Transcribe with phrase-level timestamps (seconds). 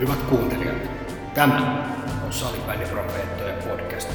[0.00, 0.76] Hyvät kuuntelijat,
[1.34, 1.84] tämä
[2.24, 4.10] on Salibändiprofeettoja podcast.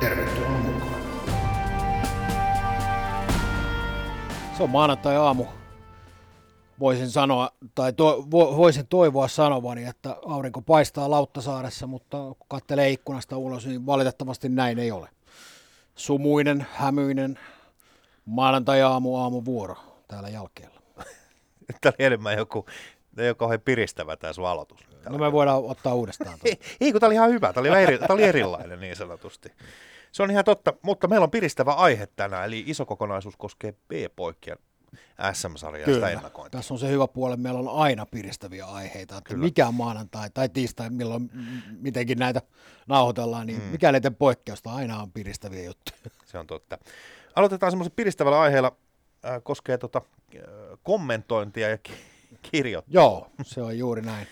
[0.00, 1.02] Tervetuloa mukaan.
[4.56, 5.44] Se on maanantai-aamu.
[6.80, 12.90] Voisin sanoa, tai to, vo, voisin toivoa sanovani, että aurinko paistaa Lauttasaaressa, mutta kun katselee
[12.90, 15.08] ikkunasta ulos, niin valitettavasti näin ei ole.
[15.94, 17.38] Sumuinen, hämyinen,
[18.24, 19.76] maanantai-aamu, aamuvuoro
[20.08, 20.80] täällä jälkeellä.
[21.80, 22.66] Tämä oli enemmän joku,
[23.18, 24.91] ei ole kauhean piristävä tämä sun aloitus.
[25.08, 26.38] No me voidaan ottaa uudestaan.
[26.44, 29.52] Ei, ei, kun tämä oli ihan hyvä, tämä oli, eri, tämä oli erilainen niin sanotusti.
[30.12, 34.56] Se on ihan totta, mutta meillä on piristävä aihe tänään, eli iso kokonaisuus koskee B-poikien
[35.32, 36.58] SM-sarjaa sitä ennakointia.
[36.58, 39.44] Tässä on se hyvä puoli, meillä on aina piristäviä aiheita, että Kyllä.
[39.44, 41.30] mikä maanantai tai tiistai, milloin
[41.80, 42.42] mitenkin näitä
[42.86, 43.68] nauhoitellaan, niin mm.
[43.68, 45.98] mikä näiden poikkeusta aina on piristäviä juttuja.
[46.30, 46.78] Se on totta.
[47.36, 48.76] Aloitetaan semmoisen piristävällä aiheella,
[49.26, 50.02] äh, koskee tota,
[50.36, 50.42] äh,
[50.82, 51.78] kommentointia ja
[52.42, 53.02] kirjoittelua.
[53.02, 54.26] Joo, se on juuri näin.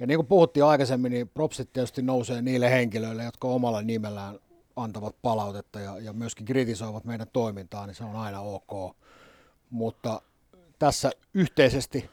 [0.00, 4.38] Ja niin kuin puhuttiin aikaisemmin, niin propsit tietysti nousee niille henkilöille, jotka omalla nimellään
[4.76, 8.96] antavat palautetta ja, ja myöskin kritisoivat meidän toimintaa, niin se on aina ok.
[9.70, 10.22] Mutta
[10.78, 12.10] tässä yhteisesti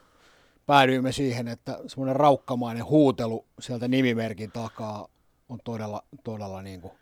[0.66, 5.08] päädyimme siihen, että semmoinen raukkamainen huutelu sieltä nimimerkin takaa
[5.48, 6.92] on todella, todella niin kuin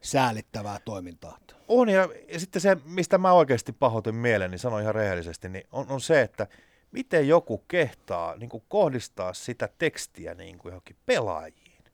[0.00, 1.38] säälittävää toimintaa.
[1.68, 2.08] On, ja,
[2.38, 6.20] sitten se, mistä mä oikeasti pahoitin mielen, niin sanoin ihan rehellisesti, niin on, on se,
[6.20, 6.46] että
[6.92, 11.84] miten joku kehtaa niin kuin kohdistaa sitä tekstiä niin kuin johonkin pelaajiin.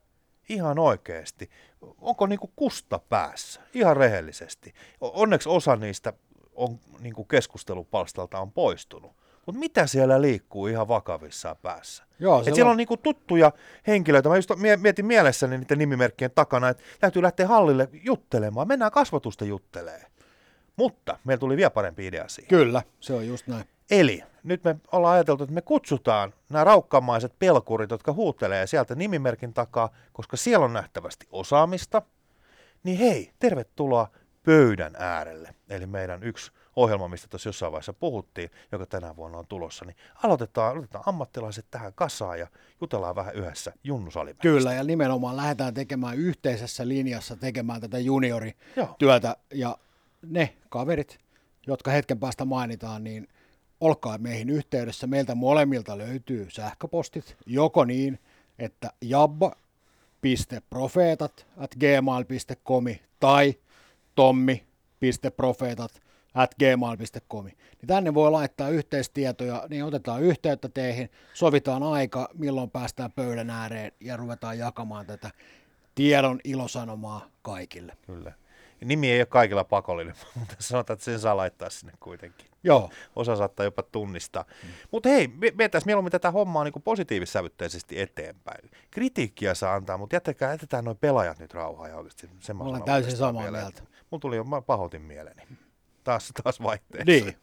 [0.49, 1.49] Ihan oikeasti.
[2.01, 3.61] Onko niin kuin kusta päässä?
[3.73, 4.73] Ihan rehellisesti.
[5.01, 6.13] Onneksi osa niistä
[6.53, 9.11] on, niin kuin keskustelupalstalta on poistunut.
[9.45, 12.03] Mutta mitä siellä liikkuu ihan vakavissaan päässä?
[12.19, 13.51] Joo, Et siellä on, on niinku tuttuja
[13.87, 14.29] henkilöitä.
[14.29, 18.67] Mä just mietin mielessäni niiden nimimerkkien takana, että täytyy lähteä hallille juttelemaan.
[18.67, 20.05] Mennään kasvatusta juttelee.
[20.75, 22.49] Mutta meillä tuli vielä parempi idea siihen.
[22.49, 23.65] Kyllä, se on just näin.
[23.91, 29.53] Eli nyt me ollaan ajateltu, että me kutsutaan nämä raukkamaiset pelkurit, jotka huutelee sieltä nimimerkin
[29.53, 32.01] takaa, koska siellä on nähtävästi osaamista.
[32.83, 34.09] Niin hei, tervetuloa
[34.43, 35.55] pöydän äärelle.
[35.69, 39.95] Eli meidän yksi ohjelma, mistä tuossa jossain vaiheessa puhuttiin, joka tänä vuonna on tulossa, niin
[40.23, 42.47] aloitetaan, aloitetaan ammattilaiset tähän kasaan ja
[42.81, 44.41] jutellaan vähän yhdessä junnusalimäistä.
[44.41, 49.77] Kyllä, ja nimenomaan lähdetään tekemään yhteisessä linjassa tekemään tätä juniorityötä, ja
[50.21, 51.17] ne kaverit,
[51.67, 53.27] jotka hetken päästä mainitaan, niin
[53.81, 55.07] olkaa meihin yhteydessä.
[55.07, 58.19] Meiltä molemmilta löytyy sähköpostit, joko niin,
[58.59, 62.85] että jabba.profeetat at gmail.com
[63.19, 63.55] tai
[64.15, 66.01] tommi.profeetat
[66.33, 67.45] at gmail.com.
[67.45, 73.91] Niin tänne voi laittaa yhteistietoja, niin otetaan yhteyttä teihin, sovitaan aika, milloin päästään pöydän ääreen
[73.99, 75.31] ja ruvetaan jakamaan tätä
[75.95, 77.97] tiedon ilosanomaa kaikille.
[78.05, 78.33] Kyllä.
[78.85, 82.47] Nimi ei ole kaikilla pakollinen, mutta sanotaan, että sen saa laittaa sinne kuitenkin.
[82.63, 82.89] Joo.
[83.15, 84.45] Osa saattaa jopa tunnistaa.
[84.63, 84.69] Mm.
[84.91, 88.71] Mutta hei, vietäisiin mieluummin tätä hommaa niin positiivissävytteisesti eteenpäin.
[88.91, 91.89] Kritiikkiä saa antaa, mutta jätetään, jätetään noin pelaajat nyt rauhaan.
[91.89, 93.81] Ja oikeasti sen Olen täysin samaa mieltä.
[94.11, 95.41] Mulla tuli jo, mä pahoitin mieleni.
[96.05, 97.05] Taas, taas vaihteessa.
[97.05, 97.35] Niin.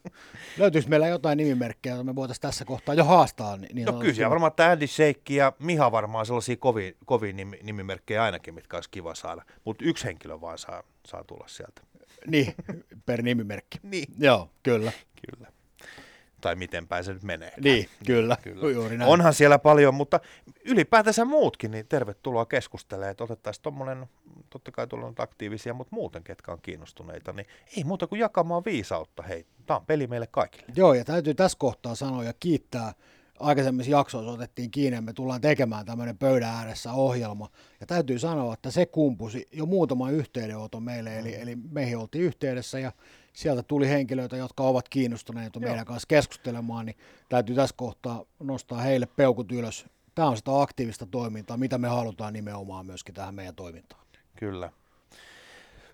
[0.58, 3.56] Löytyisi meillä jotain nimimerkkejä, joita me voitaisiin tässä kohtaa jo haastaa?
[3.56, 8.54] Niin no kyllä, varmaan että Andy Shake ja Miha varmaan sellaisia kovia, kovia nimimerkkejä ainakin,
[8.54, 9.42] mitkä olisi kiva saada.
[9.64, 11.82] Mutta yksi henkilö vaan saa, saa tulla sieltä.
[12.26, 12.54] Niin,
[13.06, 13.78] per nimimerkki.
[13.82, 14.06] niin.
[14.18, 14.92] Joo, kyllä.
[15.30, 15.52] Kyllä.
[16.42, 17.52] Tai mitenpä se nyt menee.
[17.60, 18.36] Niin, kyllä.
[18.42, 18.70] kyllä.
[18.70, 19.10] Juuri näin.
[19.10, 20.20] Onhan siellä paljon, mutta
[20.64, 23.10] ylipäätänsä muutkin, niin tervetuloa keskustelemaan.
[23.10, 24.06] Että otettaisiin tuommoinen,
[24.50, 28.64] totta kai tuolla on aktiivisia, mutta muuten, ketkä on kiinnostuneita, niin ei muuta kuin jakamaan
[28.64, 29.22] viisautta.
[29.22, 30.66] Hei, tämä on peli meille kaikille.
[30.76, 32.92] Joo, ja täytyy tässä kohtaa sanoa ja kiittää
[33.40, 37.48] aikaisemmissa jaksoissa otettiin kiinni, me tullaan tekemään tämmöinen pöydän ääressä ohjelma.
[37.80, 42.78] Ja täytyy sanoa, että se kumpusi jo muutama yhteydenoton meille, eli, eli meihin oltiin yhteydessä
[42.78, 42.92] ja
[43.32, 45.68] sieltä tuli henkilöitä, jotka ovat kiinnostuneita Joo.
[45.68, 46.96] meidän kanssa keskustelemaan, niin
[47.28, 49.86] täytyy tässä kohtaa nostaa heille peukut ylös.
[50.14, 54.02] Tämä on sitä aktiivista toimintaa, mitä me halutaan nimenomaan myöskin tähän meidän toimintaan.
[54.36, 54.72] Kyllä.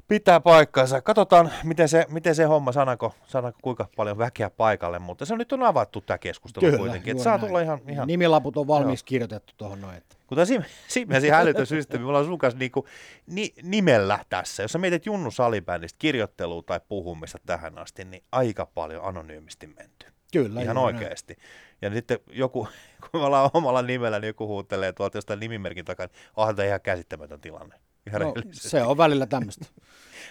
[0.09, 1.01] Pitää paikkansa.
[1.03, 5.39] Katsotaan, miten se, miten se homma, sanako, sanako kuinka paljon väkeä paikalle, mutta se on
[5.39, 7.11] nyt on avattu tämä keskustelu Kyllä, kuitenkin.
[7.11, 8.07] Että saa tulla ihan, ihan...
[8.07, 9.09] Nimilaput on valmiiksi Joo.
[9.09, 10.03] kirjoitettu tuohon noin.
[10.29, 10.59] Kun tämä
[10.89, 12.87] Simensin hälytyssysteemi, me ollaan sun kanssa niinku,
[13.27, 14.63] ni, nimellä tässä.
[14.63, 20.07] Jos sä mietit Junnu Salibändistä kirjoittelua tai puhumista tähän asti, niin aika paljon anonyymisti menty.
[20.33, 20.63] Kyllä.
[20.63, 21.37] Ihan oikeasti.
[21.83, 22.69] Ja sitten joku,
[23.11, 26.81] kun me ollaan omalla nimellä, niin joku huutelee tuolta jostain nimimerkin takana, onhan tämä ihan
[26.81, 27.88] käsittämätön tilanne.
[28.13, 29.67] No, se on välillä tämmöistä.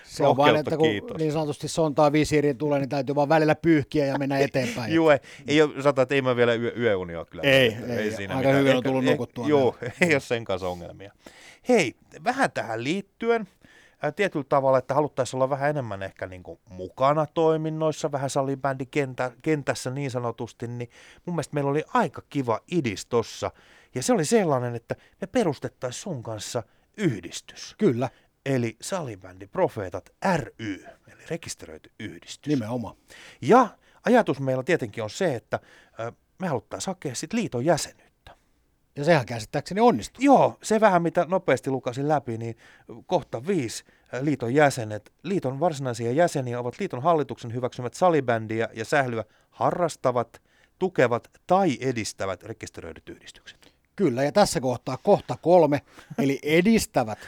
[0.05, 1.17] Se on vain, että kun kiitos.
[1.17, 4.93] niin sanotusti sontaa visiiriin tulee, niin täytyy vaan välillä pyyhkiä ja mennä eteenpäin.
[4.95, 7.43] Joo, ei, ei ole, sanotaan, että ei mä vielä yö, yöunia kyllä.
[7.43, 8.59] Ei, ei, ei siinä aika mitään.
[8.59, 9.47] hyvin on tullut nukuttua.
[9.47, 11.11] Joo, ei ole sen kanssa ongelmia.
[11.69, 13.47] Hei, vähän tähän liittyen,
[14.15, 18.85] tietyllä tavalla, että haluttaisiin olla vähän enemmän ehkä niin kuin mukana toiminnoissa, vähän salibändi
[19.41, 20.89] kentässä niin sanotusti, niin
[21.25, 23.51] mun mielestä meillä oli aika kiva idis tossa,
[23.95, 26.63] Ja se oli sellainen, että me perustettaisiin sun kanssa
[26.97, 27.75] yhdistys.
[27.77, 28.09] Kyllä,
[28.47, 32.47] Eli salibändi Profeetat ry, eli rekisteröity yhdistys.
[32.47, 32.95] nimenomaan.
[33.41, 33.67] Ja
[34.05, 35.59] ajatus meillä tietenkin on se, että
[36.39, 38.35] me haluttaisiin hakea sitten liiton jäsenyyttä.
[38.95, 40.23] Ja sehän käsittääkseni onnistuu.
[40.23, 42.55] Joo, se vähän mitä nopeasti lukasin läpi, niin
[43.05, 43.83] kohta viisi
[44.21, 45.13] liiton jäsenet.
[45.23, 50.41] Liiton varsinaisia jäseniä ovat liiton hallituksen hyväksymät salibändiä ja sählyä harrastavat,
[50.79, 53.56] tukevat tai edistävät rekisteröidyt yhdistykset.
[53.97, 55.81] Kyllä, ja tässä kohtaa kohta kolme,
[56.17, 57.19] eli edistävät.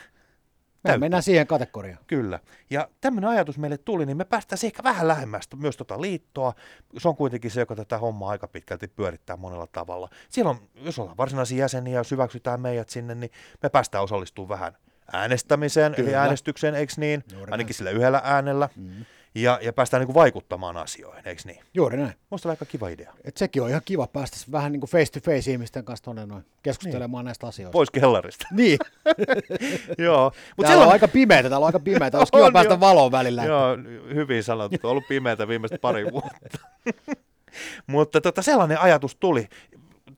[0.84, 2.04] Me mennään siihen kategoriaan.
[2.08, 2.40] Kyllä.
[2.70, 6.54] Ja tämmöinen ajatus meille tuli, niin me päästäisiin ehkä vähän lähemmästä myös tuota liittoa.
[6.98, 10.10] Se on kuitenkin se, joka tätä hommaa aika pitkälti pyörittää monella tavalla.
[10.30, 13.32] Siellä on, jos ollaan varsinaisia jäseniä ja jos hyväksytään meidät sinne, niin
[13.64, 14.78] me päästään osallistumaan vähän
[15.14, 16.10] äänestämiseen, Kyllä.
[16.10, 17.24] eli äänestykseen, eikö niin?
[17.34, 17.78] Juuri Ainakin näin.
[17.78, 18.70] sillä yhdellä äänellä.
[18.76, 19.06] Mm.
[19.36, 21.60] Ja, ja päästään niin vaikuttamaan asioihin, eikö niin?
[21.74, 22.14] Juuri näin.
[22.30, 23.14] Musta aika kiva idea.
[23.24, 26.26] Et sekin on ihan kiva päästä vähän niin kuin face to face ihmisten kanssa tonne
[26.26, 27.72] noin keskustelemaan näistä asioista.
[27.72, 28.48] Pois kellarista.
[28.56, 28.78] Niin,
[29.98, 30.24] Joo.
[30.24, 32.18] Mut Mut täällä on aika pimeätä, täällä on aika pimeätä.
[32.18, 32.80] Olisi kiva On päästä jo.
[32.80, 33.46] valoon välillä.
[33.46, 33.78] Joo,
[34.14, 34.78] hyvin sanottu.
[34.84, 36.60] On ollut pimeätä viimeiset pari vuotta.
[37.88, 39.48] Mutta tota, sellainen ajatus tuli.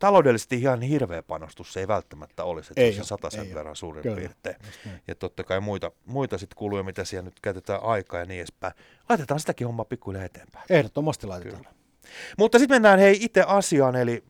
[0.02, 3.48] Taloudellisesti ihan hirveä panostus se ei välttämättä olisi, että Ei se ole, sata sen ei
[3.48, 3.56] ole.
[3.56, 4.56] verran suurin Kyllä, piirtein.
[5.08, 8.74] Ja totta kai muita, muita sitten kuluja, mitä siellä nyt käytetään aikaa ja niin edespäin.
[9.10, 10.66] Laitetaan sitäkin hommaa pikkuhiljaa eteenpäin.
[10.70, 11.62] Ehdottomasti laitetaan.
[11.64, 11.76] Kyllä.
[12.38, 14.24] Mutta sitten mennään hei itse asiaan, eli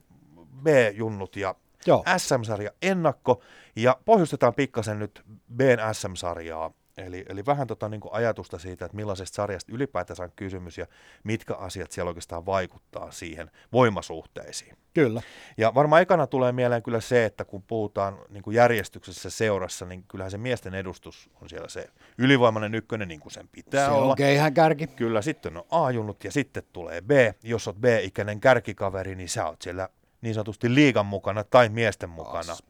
[0.64, 3.42] B-junnut ja Joo, SM-sarja ennakko,
[3.76, 5.24] ja pohjustetaan pikkasen nyt
[5.56, 10.32] Bn SM-sarjaa, eli, eli vähän tota niin kuin ajatusta siitä, että millaisesta sarjasta ylipäätänsä on
[10.36, 10.86] kysymys ja
[11.24, 14.78] mitkä asiat siellä oikeastaan vaikuttaa siihen voimasuhteisiin.
[14.94, 15.22] kyllä.
[15.58, 20.04] Ja varmaan ekana tulee mieleen kyllä se, että kun puhutaan niin kuin järjestyksessä seurassa, niin
[20.08, 24.12] kyllähän se miesten edustus on siellä se ylivoimainen ykkönen, niin kuin sen pitää Se olla.
[24.12, 24.88] on keihään kärki.
[24.88, 27.12] Kyllä, sitten on A-junnut ja sitten tulee B.
[27.44, 29.90] Jos olet B-ikäinen kärkikaveri, niin sä oot siellä
[30.22, 32.38] niin sanotusti liigan mukana tai miesten mukana.
[32.38, 32.64] Aassa.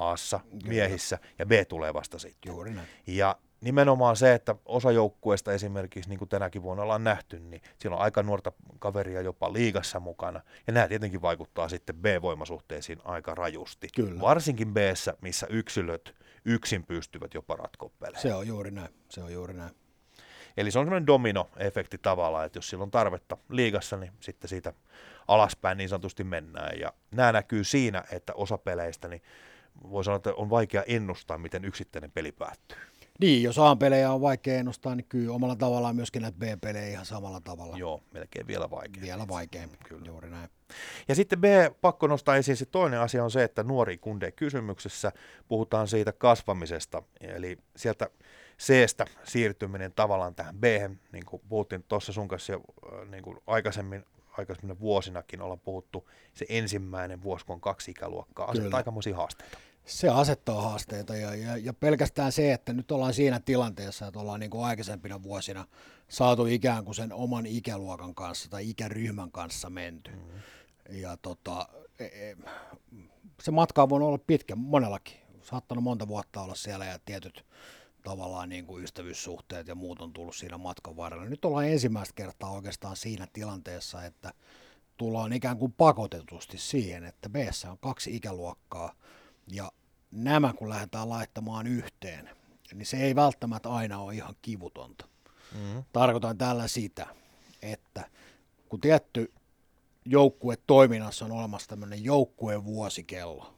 [0.00, 2.50] Aassa, miehissä, ja B tulee vasta sitten.
[2.52, 2.88] Juuri näin.
[3.06, 7.96] Ja nimenomaan se, että osa joukkueesta esimerkiksi, niin kuin tänäkin vuonna ollaan nähty, niin siellä
[7.96, 10.40] on aika nuorta kaveria jopa liigassa mukana.
[10.66, 13.88] Ja nämä tietenkin vaikuttaa sitten B-voimasuhteisiin aika rajusti.
[13.94, 14.20] Kyllä.
[14.20, 14.76] Varsinkin b
[15.20, 16.14] missä yksilöt
[16.44, 18.20] yksin pystyvät jopa ratkoa pelejä.
[18.20, 18.88] Se on juuri näin.
[19.08, 19.70] Se on juuri näin.
[20.56, 24.72] Eli se on semmoinen dominoefekti tavallaan, että jos sillä on tarvetta liigassa, niin sitten siitä
[25.28, 26.80] alaspäin niin sanotusti mennään.
[26.80, 29.22] Ja nämä näkyy siinä, että osa peleistä, niin
[29.90, 32.78] voi sanoa, että on vaikea ennustaa, miten yksittäinen peli päättyy.
[33.20, 37.40] Niin, jos A-pelejä on vaikea ennustaa, niin kyllä omalla tavallaan myöskin näitä B-pelejä ihan samalla
[37.40, 37.76] tavalla.
[37.76, 39.02] Joo, melkein vielä vaikea.
[39.02, 39.76] Vielä vaikeampi.
[39.88, 40.06] Kyllä.
[40.06, 40.50] Juuri näin.
[41.08, 41.44] Ja sitten B,
[41.80, 45.12] pakko nostaa esiin se toinen asia on se, että nuori kunde kysymyksessä
[45.48, 48.10] puhutaan siitä kasvamisesta, eli sieltä
[48.58, 50.64] C-stä siirtyminen tavallaan tähän b
[51.12, 52.60] niin kuin puhuttiin tuossa sun kanssa jo
[52.92, 54.04] äh, niin kuin aikaisemmin,
[54.38, 58.76] aikaisemmin vuosinakin ollaan puhuttu, se ensimmäinen vuosi, kun on kaksi ikäluokkaa, asettaa Kyllä.
[58.76, 59.58] aikamoisia haasteita.
[59.84, 64.40] Se asettaa haasteita ja, ja, ja pelkästään se, että nyt ollaan siinä tilanteessa, että ollaan
[64.40, 65.66] niin kuin aikaisempina vuosina
[66.08, 70.10] saatu ikään kuin sen oman ikäluokan kanssa tai ikäryhmän kanssa menty.
[70.10, 70.20] Mm.
[70.90, 72.36] Ja tota, e- e-
[73.42, 75.16] se matka on voinut olla pitkä monellakin.
[75.42, 77.44] Saattanut monta vuotta olla siellä ja tietyt
[78.04, 81.24] tavallaan niin kuin ystävyyssuhteet ja muut on tullut siinä matkan varrella.
[81.24, 84.32] Nyt ollaan ensimmäistä kertaa oikeastaan siinä tilanteessa, että
[84.96, 87.36] tullaan ikään kuin pakotetusti siihen, että b
[87.70, 88.94] on kaksi ikäluokkaa
[89.52, 89.72] ja
[90.10, 92.30] nämä kun lähdetään laittamaan yhteen,
[92.74, 95.08] niin se ei välttämättä aina ole ihan kivutonta.
[95.54, 95.84] Mm-hmm.
[95.92, 97.06] Tarkoitan tällä sitä,
[97.62, 98.10] että
[98.68, 99.32] kun tietty
[100.04, 103.54] joukkue toiminnassa on olemassa tämmöinen joukkueen vuosikello,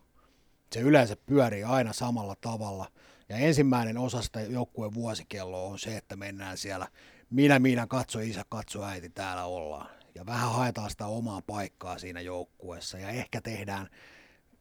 [0.73, 2.91] se yleensä pyörii aina samalla tavalla.
[3.29, 6.89] Ja ensimmäinen osa sitä joukkueen vuosikelloa on se, että mennään siellä,
[7.31, 9.91] minä, minä, katso isä, katso äiti, täällä ollaan.
[10.15, 13.89] Ja vähän haetaan sitä omaa paikkaa siinä joukkueessa ja ehkä tehdään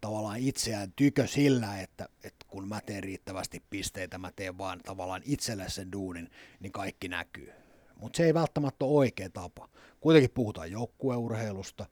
[0.02, 5.22] tavallaan itseään tykö sillä, että, että kun mä teen riittävästi pisteitä, mä teen vaan tavallaan
[5.26, 6.30] itselle sen duunin,
[6.60, 7.54] niin kaikki näkyy.
[7.96, 9.70] Mutta se ei välttämättä ole oikea tapa.
[10.00, 11.86] Kuitenkin puhutaan joukkueurheilusta.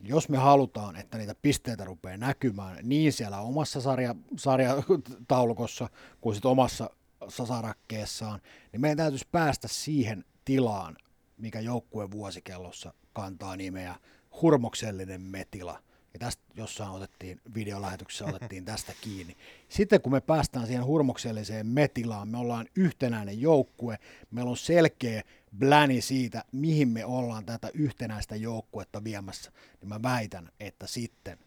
[0.00, 5.88] Jos me halutaan, että niitä pisteitä rupeaa näkymään niin siellä omassa sarja, sarjataulukossa
[6.20, 6.90] kuin sitten omassa
[7.28, 8.40] sasarakkeessaan,
[8.72, 10.96] niin meidän täytyisi päästä siihen tilaan,
[11.38, 13.94] mikä joukkueen vuosikellossa kantaa nimeä
[14.42, 15.82] hurmoksellinen metila.
[16.12, 19.36] Ja tästä jossain otettiin, videolähetyksessä otettiin tästä kiinni.
[19.68, 23.98] Sitten kun me päästään siihen hurmokselliseen metilaan, me ollaan yhtenäinen joukkue,
[24.30, 25.22] meillä on selkeä
[25.58, 31.38] bläni siitä, mihin me ollaan tätä yhtenäistä joukkuetta viemässä, niin mä väitän, että sitten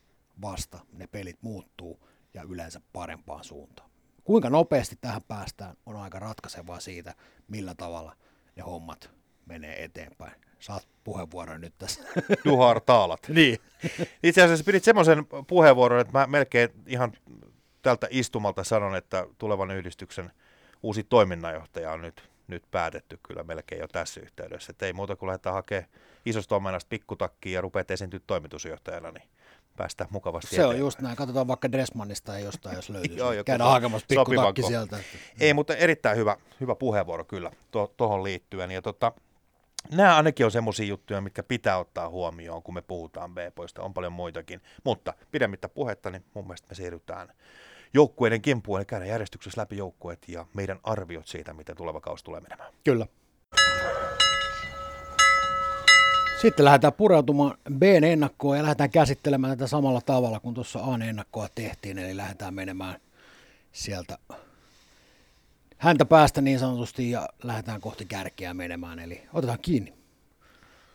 [0.42, 3.90] vasta ne pelit muuttuu ja yleensä parempaan suuntaan.
[4.24, 7.16] Kuinka nopeasti tähän päästään on aika ratkaisevaa siitä,
[7.48, 8.16] millä tavalla
[8.56, 9.10] ne hommat
[9.46, 10.34] menee eteenpäin.
[10.60, 12.04] Saat puheenvuoron nyt tässä.
[12.46, 13.20] Juhar Taalat.
[13.36, 13.60] niin.
[14.24, 17.12] Itse asiassa pidit semmoisen puheenvuoron, että mä melkein ihan
[17.82, 20.32] tältä istumalta sanon, että tulevan yhdistyksen
[20.84, 24.72] uusi toiminnanjohtaja on nyt, nyt päätetty kyllä melkein jo tässä yhteydessä.
[24.72, 25.90] Että ei muuta kuin lähdetään hakemaan
[26.26, 29.30] isosta omenasta pikkutakkiin ja rupeat esiintyä toimitusjohtajana, niin
[29.78, 30.76] päästä mukavasti Se eteenpäin.
[30.76, 31.16] on just näin.
[31.18, 33.18] Katsotaan vaikka Dressmannista ja jostain, jos löytyy.
[33.18, 35.00] Joo, Käydään hakemassa pikkutakki sieltä.
[35.40, 37.52] Ei, mutta erittäin hyvä, hyvä puheenvuoro kyllä
[37.98, 38.72] tuohon liittyen.
[38.72, 39.12] Ja tota,
[39.92, 43.82] nämä ainakin on semmoisia juttuja, mitkä pitää ottaa huomioon, kun me puhutaan B-poista.
[43.82, 44.62] On paljon muitakin.
[44.84, 47.34] Mutta pidemmittä puhetta, niin mun mielestä me siirrytään
[47.94, 52.42] joukkueiden kimpuun, eli käydään järjestyksessä läpi joukkueet ja meidän arviot siitä, miten tuleva kausi tulee
[52.42, 52.74] menemään.
[52.84, 53.08] Kyllä.
[56.42, 61.48] Sitten lähdetään pureutumaan Bn ennakkoon ja lähdetään käsittelemään tätä samalla tavalla kuin tuossa A ennakkoa
[61.56, 63.00] tehtiin, eli lähdetään menemään
[63.72, 64.18] sieltä
[65.78, 69.94] häntä päästä niin sanotusti ja lähdetään kohti kärkeä menemään, eli otetaan kiinni.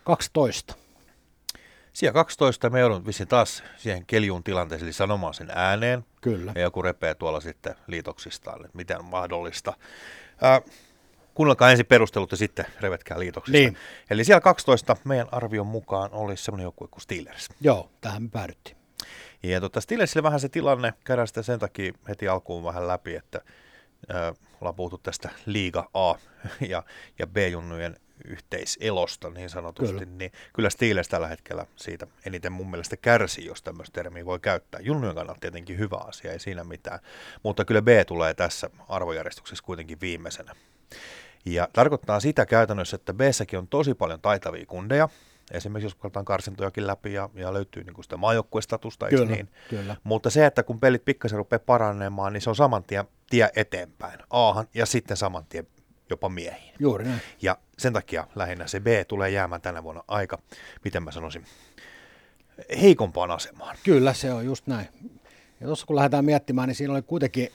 [0.05, 0.75] 12.
[1.93, 6.05] Siellä 12 me joudun vissiin taas siihen keljuun tilanteeseen, eli sanomaan sen ääneen.
[6.21, 6.53] Kyllä.
[6.55, 9.73] Ja joku repee tuolla sitten liitoksistaan, että miten on mahdollista.
[10.43, 10.61] Ää,
[11.35, 13.59] kuunnelkaa ensin perustelut ja sitten revetkää liitoksista.
[13.59, 13.77] Niin.
[14.11, 17.49] Eli siellä 12 meidän arvion mukaan olisi semmoinen joukkue kuin Steelers.
[17.61, 18.77] Joo, tähän me päädyttiin.
[19.43, 23.41] Ja tota, Steelersille vähän se tilanne, käydään sitä sen takia heti alkuun vähän läpi, että
[24.09, 26.15] ää, ollaan puhuttu tästä liiga A
[26.69, 26.83] ja,
[27.19, 30.17] ja B-junnujen yhteiselosta niin sanotusti, Kyllä.
[30.19, 34.81] niin kyllä Steelers tällä hetkellä siitä eniten mun mielestä kärsii, jos tämmöistä termiä voi käyttää.
[34.81, 37.01] Junnujen kannalta tietenkin hyvä asia, ei siinä mitään,
[37.43, 40.55] mutta kyllä B tulee tässä arvojärjestyksessä kuitenkin viimeisenä.
[41.45, 43.21] Ja tarkoittaa sitä käytännössä, että b
[43.59, 45.09] on tosi paljon taitavia kundeja,
[45.51, 49.49] esimerkiksi jos katsotaan karsintojakin läpi ja, ja löytyy niin sitä maajoukkuestatusta, eikö Kyllä, niin?
[49.71, 49.97] kyllä.
[50.05, 54.21] Mutta se, että kun pelit pikkasen rupeaa paranemaan, niin se on saman tien tie eteenpäin,
[54.31, 55.67] Ahan ja sitten saman tien
[56.13, 56.75] jopa miehiin.
[56.79, 57.21] Juuri näin.
[57.43, 60.39] Ja sen takia lähinnä se B tulee jäämään tänä vuonna aika,
[60.85, 61.45] miten mä sanoisin,
[62.81, 63.77] heikompaan asemaan.
[63.85, 64.89] Kyllä, se on just näin.
[65.61, 67.49] Ja tuossa kun lähdetään miettimään, niin siinä oli kuitenkin,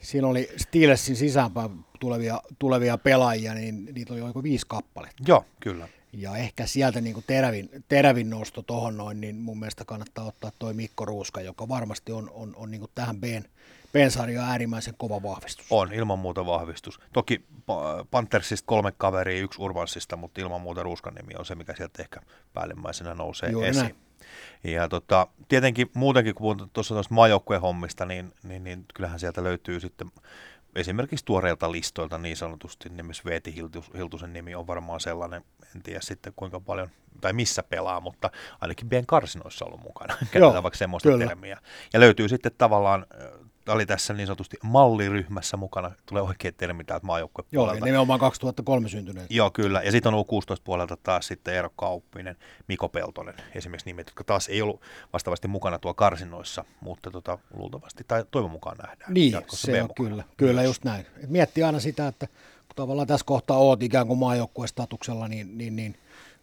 [0.00, 5.22] siinä oli Steelersin sisäänpäin tulevia, tulevia pelaajia, niin niitä oli joku viisi kappaletta.
[5.26, 5.88] Joo, kyllä.
[6.12, 10.52] Ja ehkä sieltä niin kuin terävin, terävin nosto tuohon noin, niin mun mielestä kannattaa ottaa
[10.58, 13.44] toi Mikko Ruuska, joka varmasti on, on, on niin kuin tähän Bn,
[13.94, 15.66] Bn sarjaan äärimmäisen kova vahvistus.
[15.70, 17.00] On, ilman muuta vahvistus.
[17.12, 21.74] Toki Pa- Panthersista kolme kaveria, yksi Urbansista, mutta ilman muuta Ruuskan nimi on se, mikä
[21.76, 22.20] sieltä ehkä
[22.52, 23.82] päällimmäisenä nousee Juuri esiin.
[23.82, 23.96] näin.
[24.64, 29.44] Ja tota, tietenkin muutenkin, kun puhutaan tuossa tuosta maajoukkueen hommista, niin, niin, niin, kyllähän sieltä
[29.44, 30.10] löytyy sitten
[30.74, 35.44] esimerkiksi tuoreilta listoilta niin sanotusti, niin myös Veeti Hiltus, Hiltusen nimi on varmaan sellainen,
[35.76, 36.88] en tiedä sitten kuinka paljon,
[37.20, 41.26] tai missä pelaa, mutta ainakin Bien karsinoissa ollut mukana, käytetään vaikka semmoista kyllä.
[41.26, 41.58] termiä.
[41.92, 43.06] Ja löytyy sitten tavallaan,
[43.68, 47.78] oli tässä niin sanotusti malliryhmässä mukana, tulee oikea termi täältä Joo, maajoukkuepuolelta.
[47.78, 49.26] ja nimenomaan 2003 syntyneet.
[49.30, 49.82] Joo, kyllä.
[49.82, 52.36] Ja sitten on U16 puolelta taas sitten Eero Kauppinen,
[52.68, 54.80] Miko Peltonen, esimerkiksi nimet, jotka taas ei ollut
[55.12, 59.14] vastaavasti mukana tuo karsinoissa, mutta tota, luultavasti tai toivon mukaan nähdään.
[59.14, 61.06] Niin, se on kyllä, kyllä just näin.
[61.22, 62.26] Et miettii aina sitä, että
[62.66, 65.96] kun tavallaan tässä kohtaa oot ikään kuin maajoukkuestatuksella, niin, niin, niin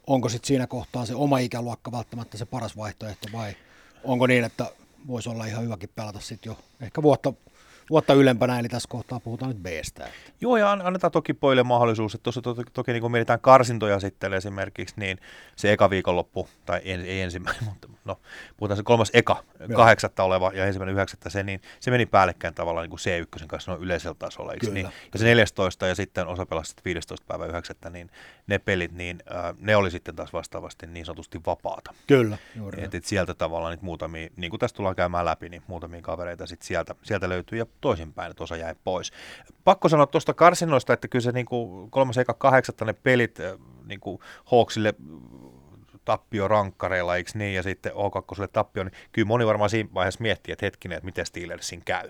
[0.08, 3.56] onko sitten siinä kohtaa se oma ikäluokka välttämättä se paras vaihtoehto vai
[4.04, 4.66] onko niin, että
[5.08, 7.34] voisi olla ihan hyväkin pelata sitten jo ehkä vuotta,
[7.90, 10.08] vuotta ylempänä, eli tässä kohtaa puhutaan nyt Bstä.
[10.42, 14.00] Joo, ja an- annetaan toki poille mahdollisuus, että tuossa toki, toki niin kun mietitään karsintoja
[14.00, 15.18] sitten esimerkiksi, niin
[15.56, 18.20] se eka viikonloppu, tai ei, ei ensimmäinen, mutta no,
[18.58, 19.78] puhutaan se kolmas eka, Joo.
[19.78, 23.72] kahdeksatta oleva ja ensimmäinen yhdeksättä se, niin se meni päällekkäin tavallaan niin kuin C1 kanssa
[23.72, 24.88] noin yleisellä tasolla, eikö niin?
[25.14, 28.12] Ja se 14 ja sitten osa pelasi sitten 15 päivä 9, niin
[28.48, 31.94] ne pelit, niin äh, ne oli sitten taas vastaavasti niin sanotusti vapaata.
[32.08, 35.64] Kyllä, juuri Et, et sieltä tavallaan niitä muutamia, niin kuin tästä tullaan käymään läpi, niin
[35.68, 39.12] muutamia kavereita sit sieltä, sieltä löytyy ja toisinpäin, että osa jäi pois.
[39.64, 43.38] Pakko sanoa tuosta karsinnoista, että kyllä se niin kuin kolmas eka kahdeksatta ne pelit
[43.86, 44.94] niin kuin Hawksille
[46.06, 50.52] tappio rankkareilla, eikö niin, ja sitten O2 tappio, niin kyllä moni varmaan siinä vaiheessa miettii,
[50.52, 52.10] että hetkinen, että miten Steelersin käy.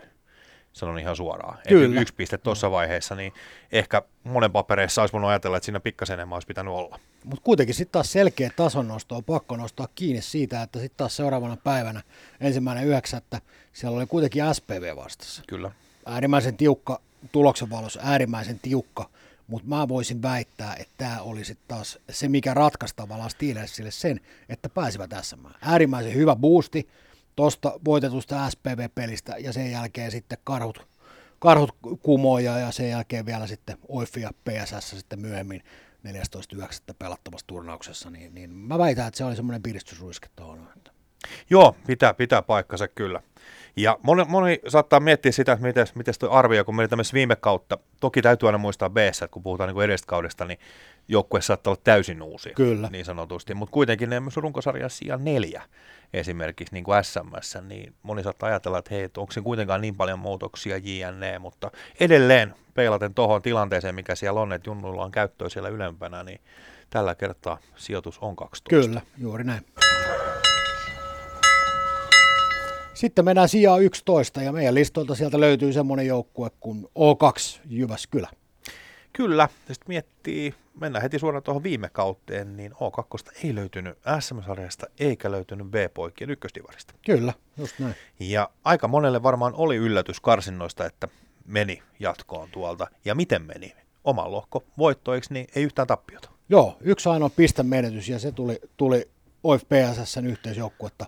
[0.74, 1.58] Sanon ihan suoraan.
[1.68, 2.02] Kyllä.
[2.02, 3.34] yksi piste tuossa vaiheessa, niin
[3.72, 7.00] ehkä monen papereissa olisi voinut ajatella, että siinä pikkasen enemmän olisi pitänyt olla.
[7.24, 11.16] Mutta kuitenkin sitten taas selkeä tason nosto on pakko nostaa kiinni siitä, että sitten taas
[11.16, 12.02] seuraavana päivänä,
[12.42, 13.42] ensimmäinen yhdeksättä,
[13.74, 15.44] siellä oli kuitenkin SPV vastassa.
[15.48, 15.72] Kyllä.
[16.06, 17.00] äärimmäisen tiukka,
[17.32, 19.10] tuloksen valossa äärimmäisen tiukka,
[19.48, 24.20] mutta mä voisin väittää, että tämä oli sitten taas se, mikä ratkaisi tavallaan Steelersille sen,
[24.50, 25.46] että pääsivät SM.
[25.62, 26.88] Äärimmäisen hyvä boosti
[27.36, 30.88] tuosta voitetusta SPV-pelistä ja sen jälkeen sitten karhut,
[31.40, 35.64] karhut kumoja ja sen jälkeen vielä sitten OIF ja PSS sitten myöhemmin
[36.08, 36.94] 14.9.
[37.00, 40.68] pelattavassa turnauksessa, niin, niin mä väitän, että se oli semmoinen piristysruiske tuohon.
[41.50, 43.22] Joo, pitää, pitää paikkansa kyllä.
[43.76, 47.36] Ja moni, moni saattaa miettiä sitä, että miten, miten tuo arvio, kun meni tämmöisessä viime
[47.36, 50.60] kautta, toki täytyy aina muistaa b että kun puhutaan niin edestä kaudesta, niin
[51.08, 52.90] joukkue saattaa olla täysin uusi, Kyllä.
[52.92, 55.62] niin sanotusti, mutta kuitenkin ne myös runkosarjan sijaan neljä
[56.14, 60.20] esimerkiksi niin kuin SMS, niin moni saattaa ajatella, että hei, onko se kuitenkaan niin paljon
[60.20, 65.70] muutoksia JNE, mutta edelleen peilaten tuohon tilanteeseen, mikä siellä on, että Junnuilla on käyttöä siellä
[65.70, 66.40] ylempänä, niin
[66.90, 68.70] tällä kertaa sijoitus on 12.
[68.70, 69.66] Kyllä, juuri näin.
[73.02, 78.30] Sitten mennään sijaan 11 ja meidän listolta sieltä löytyy semmoinen joukkue kuin O2 Jyväskylä.
[79.14, 84.86] Kyllä, ja sitten miettii, mennään heti suoraan tuohon viime kauteen, niin O2 ei löytynyt SM-sarjasta
[85.00, 86.94] eikä löytynyt B-poikien ykköstivarista.
[87.06, 87.96] Kyllä, just näin.
[88.20, 91.08] Ja aika monelle varmaan oli yllätys karsinnoista, että
[91.46, 92.88] meni jatkoon tuolta.
[93.06, 93.76] Ja miten meni?
[94.04, 96.30] Oman lohko voittoiksi, niin ei yhtään tappiota.
[96.50, 99.10] Joo, yksi ainoa pistemenetys ja se tuli, tuli
[99.44, 101.06] OIF PSSn yhteisjoukkuetta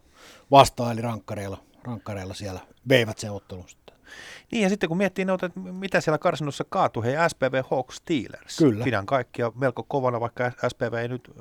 [0.51, 2.59] vastaan, eli rankkareilla, rankkareilla siellä
[2.89, 3.95] veivät sen ottelun sitten.
[4.51, 8.57] Niin ja sitten kun miettii noita, että mitä siellä karsinnossa kaatui, hei SPV Hawk Steelers.
[8.57, 8.83] Kyllä.
[8.83, 11.31] Pidän kaikkia melko kovana, vaikka SPV ei nyt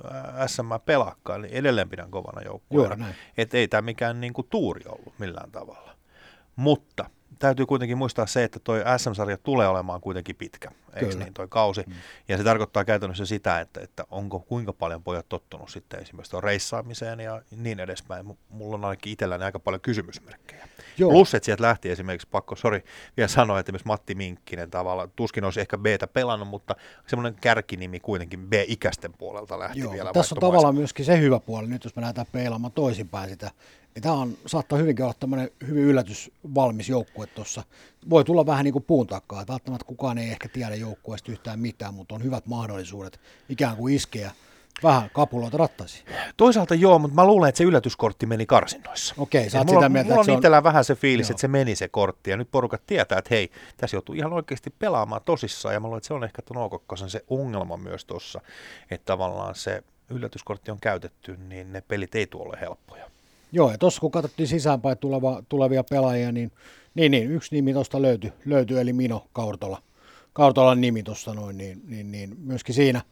[0.47, 3.07] SM pelaakaan, niin edelleen pidän kovana joukkueena.
[3.37, 5.97] Että ei tämä mikään niinku tuuri ollut millään tavalla.
[6.57, 11.49] Mutta täytyy kuitenkin muistaa se, että toi SM-sarja tulee olemaan kuitenkin pitkä, eikö niin, toi
[11.49, 11.85] kausi.
[11.87, 11.93] Mm.
[12.29, 16.43] Ja se tarkoittaa käytännössä sitä, että, että onko kuinka paljon pojat tottunut sitten esimerkiksi tuon
[16.43, 18.27] reissaamiseen ja niin edespäin.
[18.49, 20.69] Mulla on ainakin itselläni aika paljon kysymysmerkkejä.
[20.99, 21.11] Joo.
[21.11, 22.85] Plus, että sieltä lähti esimerkiksi, pakko, sori,
[23.17, 28.01] vielä sanoa, että esimerkiksi Matti Minkkinen tavalla, tuskin olisi ehkä B-tä pelannut, mutta semmoinen kärkinimi
[28.01, 31.97] kuitenkin B-ikäisten puolelta lähti Joo, vielä tässä on tavallaan myöskin se hyvä puoli, nyt jos
[31.97, 33.51] me lähdetään peilaamaan toisinpäin sitä,
[33.95, 37.63] niin tämä on, saattaa hyvinkin olla tämmöinen hyvin yllätysvalmis joukkue tuossa.
[38.11, 41.61] Voi tulla vähän niin kuin puun takaa, että välttämättä kukaan ei ehkä tiedä joukkueesta yhtään
[41.61, 44.31] mitään, mutta on hyvät mahdollisuudet ikään kuin iskeä
[44.83, 46.05] vähän kapuloita rattaisiin.
[46.37, 49.15] Toisaalta joo, mutta mä luulen, että se yllätyskortti meni karsinnoissa.
[49.19, 51.33] Okei, sä mulla, sitä on- mieltä, mulla että se on itsellään vähän se fiilis, Joo.
[51.35, 54.71] että se meni se kortti, ja nyt porukat tietää, että hei, tässä joutuu ihan oikeasti
[54.79, 58.41] pelaamaan tosissaan, ja mä luulen, että se on ehkä tuon O2 se ongelma myös tuossa,
[58.91, 63.12] että tavallaan se yllätyskortti on käytetty, niin ne pelit ei tule ole helppoja.
[63.53, 66.53] Joo, ja tuossa kun katsottiin sisäänpäin tuleva, tulevia pelaajia, niin,
[66.95, 69.83] niin, niin yksi nimi tuosta löytyi, löytyi, eli Mino Kaurtola.
[70.33, 73.03] Kaurtolan nimi tuossa noin, niin, niin, niin myöskin siinä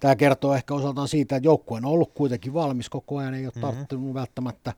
[0.00, 3.52] tämä kertoo ehkä osaltaan siitä, että joukkue on ollut kuitenkin valmis koko ajan, ei ole
[3.56, 3.64] Mhm.
[3.64, 3.76] mm-hmm.
[3.76, 4.72] tarttunut välttämättä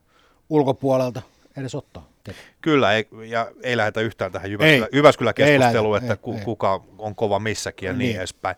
[0.49, 1.21] ulkopuolelta
[1.57, 2.10] edes ottaa.
[2.61, 4.51] Kyllä, ei, ja ei lähdetä yhtään tähän Ei.
[4.51, 6.45] Jyväskylä, Jyväskylä-keskusteluun, Ei että lähdetä, ku, ei, ei.
[6.45, 8.17] kuka on kova missäkin ja niin, Niin.
[8.17, 8.55] edespäin.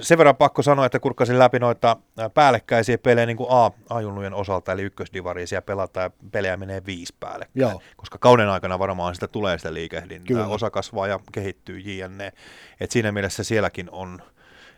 [0.00, 1.96] Sen verran pakko sanoa, että kurkkasin läpi noita
[2.34, 7.14] päällekkäisiä pelejä niin kuin A, A-junnujen osalta, eli ykkösdivaria, siellä pelataan ja pelejä menee viisi
[7.54, 7.82] Joo.
[7.96, 10.46] koska kauden aikana varmaan sitä tulee sitä liikehdintää, Kyllä.
[10.46, 12.32] osa kasvaa ja kehittyy jne.
[12.80, 14.22] Et siinä mielessä sielläkin on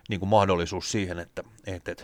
[0.09, 2.03] niin kuin mahdollisuus siihen, että, että, että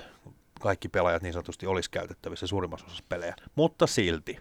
[0.62, 4.38] kaikki pelaajat niin sanotusti olisi käytettävissä suurimmassa osassa pelejä, mutta silti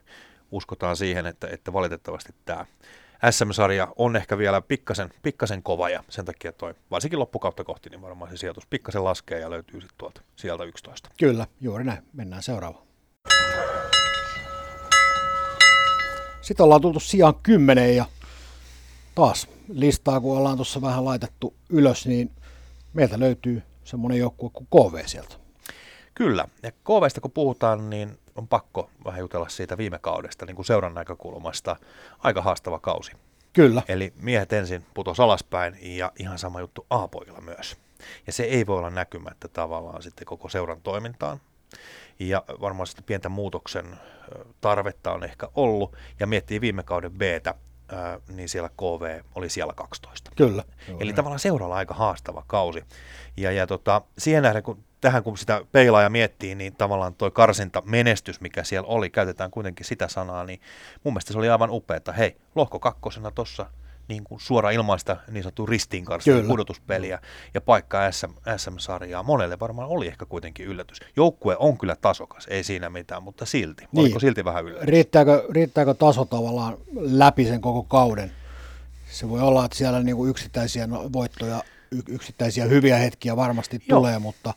[0.51, 2.67] uskotaan siihen, että, että valitettavasti tämä
[3.31, 8.03] SM-sarja on ehkä vielä pikkasen, pikkasen kova ja sen takia toi, varsinkin loppukautta kohti, niin
[8.03, 11.11] varmaan se sijoitus pikkasen laskee ja löytyy sitten tuolta sieltä 11.
[11.19, 12.03] Kyllä, juuri näin.
[12.13, 12.89] Mennään seuraavaan.
[16.41, 18.05] Sitten ollaan tultu sijaan kymmenen ja
[19.15, 22.31] taas listaa, kun ollaan tuossa vähän laitettu ylös, niin
[22.93, 25.35] meiltä löytyy semmoinen joukkue kuin KV sieltä.
[26.15, 30.67] Kyllä, ja KVstä kun puhutaan, niin on pakko vähän jutella siitä viime kaudesta niin kuin
[30.67, 31.77] seuran näkökulmasta.
[32.19, 33.13] Aika haastava kausi.
[33.53, 37.77] Kyllä, Eli miehet ensin putos alaspäin ja ihan sama juttu A-poikilla myös.
[38.27, 41.41] Ja se ei voi olla näkymättä tavallaan sitten koko seuran toimintaan.
[42.19, 43.99] Ja varmaan sitten pientä muutoksen
[44.61, 45.97] tarvetta on ehkä ollut.
[46.21, 47.13] Ja miettii viime kauden
[47.93, 50.31] ö, niin siellä KV oli siellä 12.
[50.37, 50.65] kyllä.
[51.01, 52.85] Eli tavallaan seuralla aika haastava kausi.
[53.37, 57.31] Ja, ja tota, siihen nähden, kun tähän kun sitä peilaa ja miettii, niin tavallaan toi
[57.31, 60.61] karsinta menestys, mikä siellä oli, käytetään kuitenkin sitä sanaa, niin
[61.05, 62.13] mun mielestä se oli aivan upeaa.
[62.19, 63.67] Hei, lohko kakkosena tuossa
[64.09, 66.49] niin kuin suora ilmaista niin sanottu ristiinkarsinta Kyllä.
[66.49, 67.19] pudotuspeliä
[67.55, 69.23] ja paikkaa SM, SM-sarjaa.
[69.23, 71.01] Monelle varmaan oli ehkä kuitenkin yllätys.
[71.17, 73.85] Joukkue on kyllä tasokas, ei siinä mitään, mutta silti.
[73.93, 74.01] Niin.
[74.01, 74.89] Oliko silti vähän yllätys?
[74.89, 78.33] Riittääkö, riittääkö taso tavallaan läpi sen koko kauden?
[79.11, 81.63] Se voi olla, että siellä niinku yksittäisiä no- voittoja,
[82.09, 83.99] yksittäisiä hyviä hetkiä varmasti Joo.
[83.99, 84.55] tulee, mutta,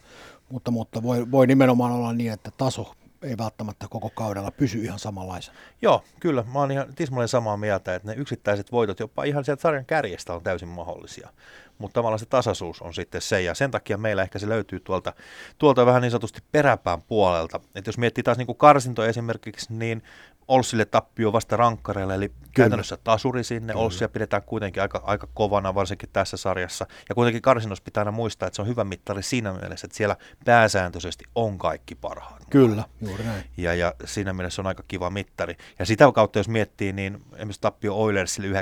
[0.52, 5.00] mutta, mutta voi, voi nimenomaan olla niin, että taso ei välttämättä koko kaudella pysy ihan
[5.00, 5.58] samanlaisena.
[5.82, 6.44] Joo, kyllä.
[6.54, 10.34] Mä oon ihan tismalleen samaa mieltä, että ne yksittäiset voitot jopa ihan sieltä sarjan kärjestä
[10.34, 11.30] on täysin mahdollisia.
[11.78, 15.14] Mutta tavallaan se tasaisuus on sitten se, ja sen takia meillä ehkä se löytyy tuolta,
[15.58, 17.60] tuolta vähän niin sanotusti peräpään puolelta.
[17.76, 20.04] Että jos miettii taas niin kuin karsintoja esimerkiksi, niin
[20.48, 22.50] Olssille tappio vasta rankkareille, eli Kyllä.
[22.54, 23.74] käytännössä tasuri sinne.
[23.74, 23.84] Kyllä.
[23.86, 26.88] Olssia pidetään kuitenkin aika, aika kovana, varsinkin tässä sarjassa.
[27.10, 30.16] Ja kuitenkin karsinnossa pitää aina muistaa, että se on hyvä mittari siinä mielessä, että siellä
[30.46, 32.44] pääsääntöisesti on kaikki parhaat.
[32.50, 33.44] Kyllä, juuri näin.
[33.58, 35.58] Ja, ja siinä mielessä on aika kiva mittari.
[35.80, 38.62] Ja sitä kautta, jos miettii, niin esimerkiksi tappio Oilersille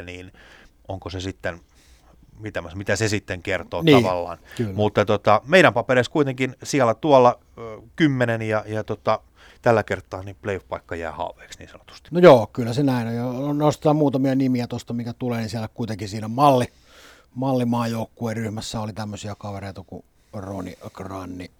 [0.00, 0.32] 9-3, niin
[0.88, 1.60] onko se sitten
[2.40, 4.38] mitä, mä- mitä se sitten kertoo Niin, tavallaan.
[4.56, 4.72] kyllä.
[4.72, 9.20] Mutta tota, meidän papereissa kuitenkin siellä tuolla ö, kymmenen ja, ja tota,
[9.66, 12.08] tällä kertaa niin playoff-paikka jää haaveeksi niin sanotusti.
[12.10, 13.14] No joo, kyllä se näin on.
[13.14, 16.66] Ja nostetaan muutamia nimiä tuosta, mikä tulee, niin siellä kuitenkin siinä malli,
[17.34, 21.50] mallimaajoukkueen ryhmässä oli tämmöisiä kavereita kuin Roni Granni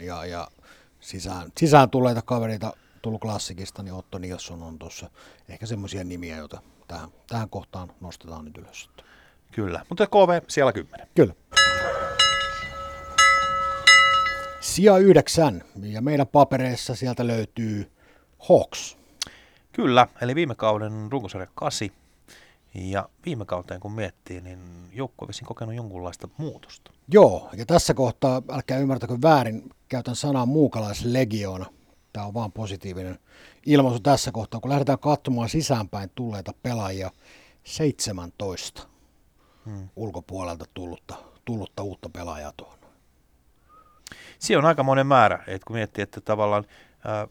[0.00, 0.48] ja, ja
[1.00, 5.10] sisään, sisään tulleita kavereita tullut klassikista, niin Otto Nilsson on tuossa
[5.48, 8.90] ehkä semmoisia nimiä, joita tähän, tähän kohtaan nostetaan nyt ylös.
[9.52, 11.08] Kyllä, mutta KV siellä kymmenen.
[11.14, 11.34] Kyllä.
[14.60, 17.90] Sija yhdeksän, ja meidän papereissa sieltä löytyy
[18.48, 18.96] Hawks.
[19.72, 21.88] Kyllä, eli viime kauden runkosarja 8.
[22.74, 24.58] Ja viime kauteen kun miettii, niin
[24.92, 26.90] joukkue vissiin kokenut jonkunlaista muutosta.
[27.08, 31.66] Joo, ja tässä kohtaa, älkää ymmärtäkö väärin, käytän sanaa muukalaislegioona.
[32.12, 33.18] Tämä on vaan positiivinen
[33.66, 37.10] ilmaisu tässä kohtaa, kun lähdetään katsomaan sisäänpäin tulleita pelaajia,
[37.64, 38.86] 17
[39.64, 39.88] Hmm.
[39.96, 42.79] ulkopuolelta tullutta, tullutta uutta pelaajaa tuohon.
[44.40, 46.64] Se on aika monen määrä, että kun miettii, että tavallaan
[47.04, 47.28] ää,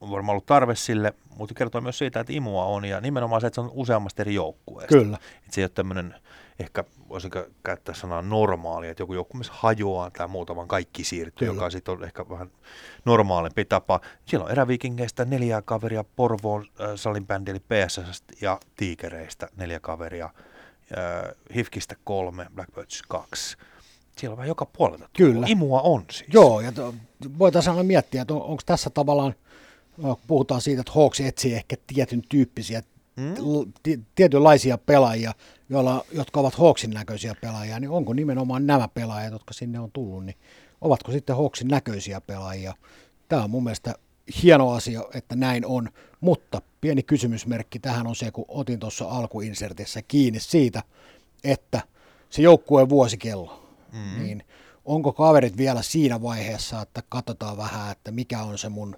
[0.00, 3.46] on varmaan ollut tarve sille, mutta kertoo myös siitä, että imua on ja nimenomaan se,
[3.46, 4.98] että se on useammasta eri joukkueesta.
[4.98, 6.14] Kyllä, Että se ei ole tämmöinen,
[6.58, 11.48] ehkä voisinko käyttää sanaa normaali, että joku joukkue myös hajoaa tai muuta, vaan kaikki siirtyy,
[11.48, 11.58] Kyllä.
[11.58, 12.50] joka sitten on ehkä vähän
[13.04, 14.00] normaalimpi tapa.
[14.24, 20.24] Siellä on eräviikingeistä neljä kaveria, Porvoon äh, salin bändi eli PSS ja Tiikereistä neljä kaveria,
[20.24, 23.56] äh, Hifkistä kolme, Blackbirds kaksi.
[24.20, 25.08] Siellä on vähän joka puolelta.
[25.16, 25.46] Kyllä.
[25.48, 26.30] Imua on siis.
[26.32, 26.94] Joo, ja to,
[27.38, 29.34] voitaisiin aina miettiä, että on, onko tässä tavallaan,
[30.26, 32.82] puhutaan siitä, että Hawks etsii ehkä tietyn tyyppisiä,
[33.16, 33.34] Mm.
[33.38, 35.32] l- ti- tietynlaisia pelaajia,
[35.68, 40.24] joilla, jotka ovat Hawksin näköisiä pelaajia, niin onko nimenomaan nämä pelaajat, jotka sinne on tullut,
[40.26, 40.36] niin
[40.80, 42.74] ovatko sitten Hawksin näköisiä pelaajia?
[43.28, 43.94] Tämä on mun mielestä
[44.42, 45.88] hieno asia, että näin on,
[46.20, 50.82] mutta pieni kysymysmerkki tähän on se, kun otin tuossa alkuinsertissä kiinni siitä,
[51.44, 51.80] että
[52.30, 54.22] se joukkueen vuosikello, mm.
[54.22, 54.44] niin
[54.84, 58.96] onko kaverit vielä siinä vaiheessa, että katsotaan vähän, että mikä on se mun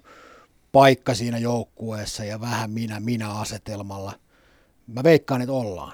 [0.71, 4.13] paikka siinä joukkueessa ja vähän minä minä asetelmalla.
[4.87, 5.93] Mä veikkaan, että ollaan.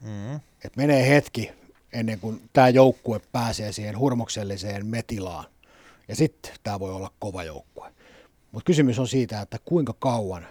[0.00, 0.34] Mm.
[0.64, 1.50] Et menee hetki
[1.92, 5.44] ennen kuin tämä joukkue pääsee siihen hurmokselliseen metilaan.
[6.08, 7.92] Ja sitten tämä voi olla kova joukkue.
[8.52, 10.46] Mutta kysymys on siitä, että kuinka kauan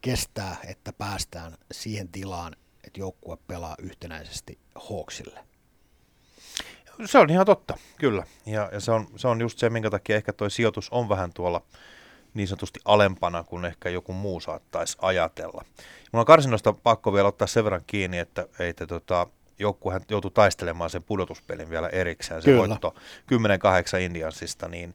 [0.00, 5.40] kestää, että päästään siihen tilaan, että joukkue pelaa yhtenäisesti Hawksille.
[7.04, 8.26] Se on ihan totta, kyllä.
[8.46, 11.32] Ja, ja se, on, se on just se, minkä takia ehkä tuo sijoitus on vähän
[11.32, 11.62] tuolla
[12.34, 15.64] niin sanotusti alempana kuin ehkä joku muu saattaisi ajatella.
[16.12, 19.26] Mulla on karsinnosta pakko vielä ottaa sen verran kiinni, että, että tota,
[19.58, 22.42] joukkuehan joutui taistelemaan sen pudotuspelin vielä erikseen.
[22.42, 22.68] Se Kyllä.
[22.68, 22.94] voitto
[23.98, 24.94] 10-8 Indiansista, niin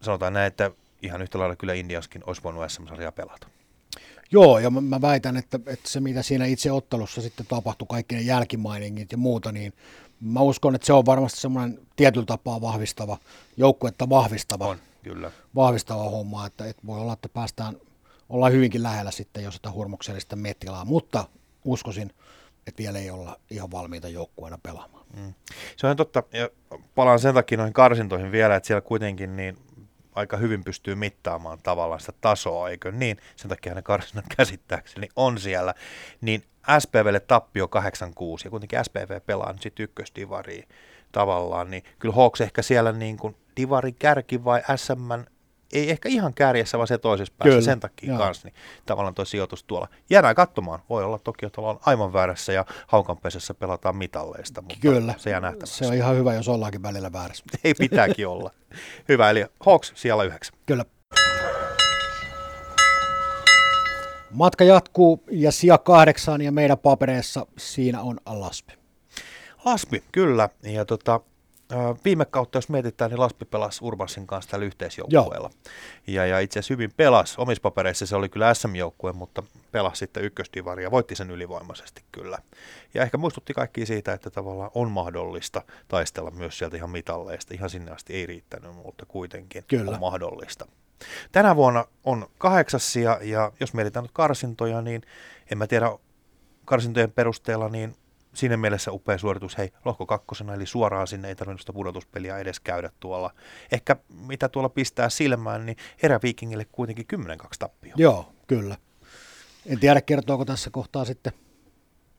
[0.00, 0.70] sanotaan näin, että
[1.02, 3.46] ihan yhtä lailla kyllä Indianskin olisi voinut SM-sarjaa pelata.
[4.32, 8.14] Joo, ja mä, mä väitän, että, että se mitä siinä itse ottelussa sitten tapahtui, kaikki
[8.14, 9.72] ne jälkimainingit ja muuta, niin
[10.20, 13.18] mä uskon, että se on varmasti semmoinen tietyllä tapaa vahvistava,
[13.56, 15.30] joukkuetta vahvistava, On, kyllä.
[15.54, 17.76] vahvistava homma, että, että voi olla, että päästään,
[18.28, 21.24] ollaan hyvinkin lähellä sitten jo sitä hurmoksellista metilaa, mutta
[21.64, 22.10] uskoisin,
[22.66, 25.06] että vielä ei olla ihan valmiita joukkueena pelaamaan.
[25.16, 25.34] Mm.
[25.76, 26.48] Se on totta, ja
[26.94, 29.58] palaan sen takia noihin karsintoihin vielä, että siellä kuitenkin niin
[30.20, 33.16] aika hyvin pystyy mittaamaan tavallaan sitä tasoa, eikö niin?
[33.36, 35.74] Sen takia ne karsinnat käsittääkseni on siellä.
[36.20, 36.42] Niin
[36.78, 37.70] SPVlle tappio 8-6,
[38.44, 40.68] ja kuitenkin SPV pelaa nyt sitten ykkösdivariin
[41.12, 45.12] tavallaan, niin kyllä Hawks ehkä siellä niin kuin divarin kärki vai SM
[45.72, 48.54] ei ehkä ihan kärjessä, vaan se toisessa päässä Kyllä, sen takia kanssa, niin
[48.86, 49.88] tavallaan tuo sijoitus tuolla.
[50.10, 55.14] Jäädään katsomaan, voi olla toki, että ollaan aivan väärässä ja haukanpesässä pelataan mitalleista, mutta Kyllä,
[55.18, 55.74] se jää nähtäväksi.
[55.78, 57.44] se on ihan hyvä, jos ollaankin välillä väärässä.
[57.64, 58.50] Ei pitääkin olla.
[59.08, 60.58] Hyvä, eli Hawks siellä yhdeksän.
[60.66, 60.84] Kyllä.
[64.30, 68.72] Matka jatkuu ja sija kahdeksan ja meidän papereissa siinä on Laspi.
[69.64, 70.48] Laspi, kyllä.
[70.62, 71.20] Ja tota,
[72.04, 75.50] viime kautta, jos mietitään, niin Laspi pelasi Urbansin kanssa tällä yhteisjoukkueella.
[76.06, 77.34] Ja, ja itse asiassa hyvin pelasi.
[77.38, 82.38] Omissa papereissa se oli kyllä SM-joukkue, mutta pelasi sitten ykkösdivaria ja voitti sen ylivoimaisesti kyllä.
[82.94, 87.54] Ja ehkä muistutti kaikki siitä, että tavallaan on mahdollista taistella myös sieltä ihan mitalleista.
[87.54, 89.90] Ihan sinne asti ei riittänyt, mutta kuitenkin Kyllä.
[89.90, 90.66] on mahdollista.
[91.32, 95.02] Tänä vuonna on kahdeksas sija, ja jos mietitään nyt karsintoja, niin
[95.50, 95.98] en mä tiedä
[96.64, 97.96] karsintojen perusteella, niin
[98.40, 102.60] siinä mielessä upea suoritus, hei, lohko kakkosena, eli suoraan sinne ei tarvinnut sitä pudotuspeliä edes
[102.60, 103.30] käydä tuolla.
[103.72, 107.24] Ehkä mitä tuolla pistää silmään, niin eräviikingille kuitenkin 10-2
[107.58, 107.94] tappio.
[107.96, 108.76] Joo, kyllä.
[109.66, 111.32] En tiedä, kertooko tässä kohtaa sitten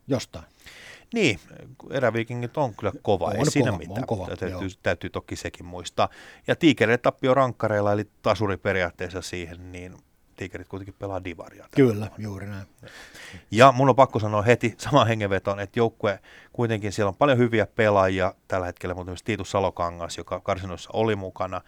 [0.07, 0.45] jostain.
[1.13, 1.39] Niin,
[1.89, 3.97] eräviikingit on kyllä kova, On ei siinä kova, mitään.
[3.99, 4.62] on kova, täytyy, joo.
[4.84, 6.10] täytyy toki sekin muistaa.
[6.47, 9.97] Ja tiikereille tappio rankkareilla, eli tasuri periaatteessa siihen, niin
[10.41, 11.67] Tigerit kuitenkin pelaa divaria.
[11.75, 12.67] Kyllä, juuri näin.
[13.51, 16.19] Ja mun on pakko sanoa heti sama hengenveton, että joukkue
[16.54, 21.15] kuitenkin siellä on paljon hyviä pelaajia tällä hetkellä, mutta myös Tiitus Salokangas, joka karsinoissa oli
[21.15, 21.62] mukana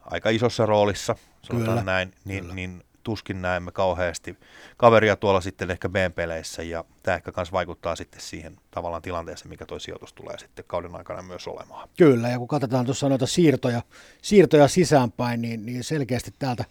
[0.00, 1.82] aika isossa roolissa, sanotaan Kyllä.
[1.92, 2.54] näin, niin, Kyllä.
[2.54, 4.38] niin tuskin näemme kauheasti
[4.76, 9.66] kaveria tuolla sitten ehkä B-peleissä ja tämä ehkä myös vaikuttaa sitten siihen tavallaan tilanteeseen, mikä
[9.66, 11.88] tuo sijoitus tulee sitten kauden aikana myös olemaan.
[11.96, 13.82] Kyllä, ja kun katsotaan tuossa noita siirtoja,
[14.22, 16.64] siirtoja sisäänpäin, niin, niin selkeästi täältä,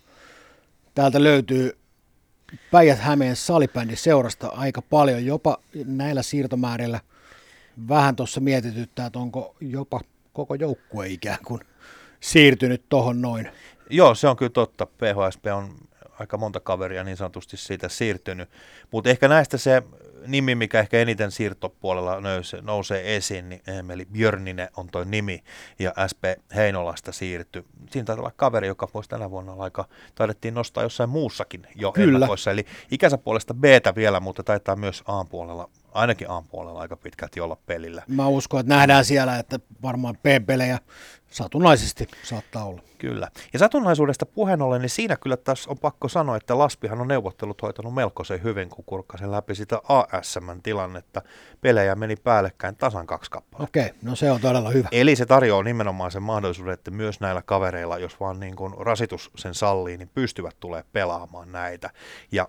[0.96, 1.78] täältä löytyy
[2.72, 7.00] Päijät-Hämeen salibändin seurasta aika paljon, jopa näillä siirtomäärillä
[7.90, 10.02] vähän tuossa mietityttää, että onko jopa
[10.34, 11.62] koko joukkue ikään kuin
[12.20, 13.52] siirtynyt tuohon noin.
[13.90, 14.86] Joo, se on kyllä totta.
[14.86, 15.76] PHSP on
[16.20, 18.50] aika monta kaveria niin sanotusti siitä siirtynyt.
[18.92, 19.84] Mutta ehkä näistä se
[20.28, 25.44] nimi, mikä ehkä eniten siirtopuolella nousee, nousee esiin, niin Emeli Björninen on tuo nimi,
[25.80, 26.24] ja SP
[26.56, 27.64] Heinolasta siirtyi.
[27.90, 31.92] Siinä taitaa olla kaveri, joka voisi tänä vuonna olla aika, taidettiin nostaa jossain muussakin jo
[31.92, 32.16] Kyllä.
[32.16, 33.64] ennakoissa, eli ikänsä puolesta b
[33.96, 38.04] vielä, mutta taitaa myös A-puolella ainakin A-puolella aika pitkälti olla pelillä.
[38.08, 40.80] Mä uskon, että nähdään siellä, että varmaan P-pelejä
[41.30, 42.82] satunnaisesti saattaa olla.
[42.98, 43.28] Kyllä.
[43.54, 47.62] Ja satunnaisuudesta puheen ollen, niin siinä kyllä tässä on pakko sanoa, että Laspihan on neuvottelut
[47.62, 51.22] hoitanut melkoisen hyvin, kun kurkkasen läpi sitä ASM-tilannetta.
[51.62, 53.64] Pelejä meni päällekkäin tasan kaksi kappaletta.
[53.64, 54.88] Okei, no se on todella hyvä.
[54.92, 59.32] Eli se tarjoaa nimenomaan sen mahdollisuuden, että myös näillä kavereilla, jos vaan niin kuin rasitus
[59.36, 61.90] sen sallii, niin pystyvät tulee pelaamaan näitä.
[62.32, 62.48] Ja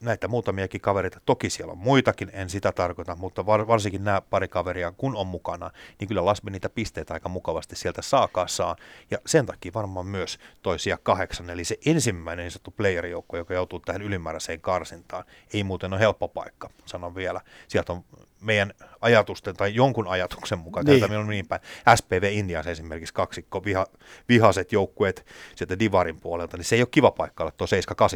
[0.00, 4.48] näitä muutamiakin kavereita, toki siellä on muitakin, en sitä tarkoita, mutta var, varsinkin nämä pari
[4.48, 8.76] kaveria, kun on mukana, niin kyllä Lasmi niitä pisteitä aika mukavasti sieltä saa kasaan,
[9.10, 13.80] ja sen takia varmaan myös toisia kahdeksan, eli se ensimmäinen niin sanottu playerijoukko, joka joutuu
[13.80, 17.40] tähän ylimääräiseen karsintaan, ei muuten ole helppo paikka, sanon vielä.
[17.68, 18.04] Sieltä on
[18.40, 21.16] meidän ajatusten tai jonkun ajatuksen mukaan, niin.
[21.16, 21.60] on niin päin.
[21.96, 23.86] SPV Indias esimerkiksi kaksikko, viha,
[24.28, 27.66] vihaset joukkueet sieltä Divarin puolelta, niin se ei ole kiva paikka olla tuo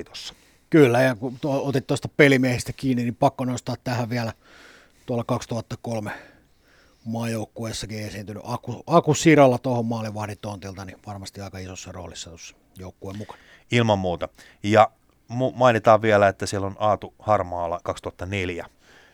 [0.01, 0.35] 7-8 tuossa.
[0.71, 4.33] Kyllä, ja kun otit tuosta pelimiehistä kiinni, niin pakko nostaa tähän vielä
[5.07, 6.13] tuolla 2003
[7.05, 13.39] maajoukkueessakin esiintynyt Aku, Aku Siralla tuohon maalivahditontilta, niin varmasti aika isossa roolissa tuossa joukkueen mukana.
[13.73, 14.29] Ilman muuta.
[14.63, 14.91] Ja
[15.55, 18.67] mainitaan vielä, että siellä on Aatu Harmaala 2004,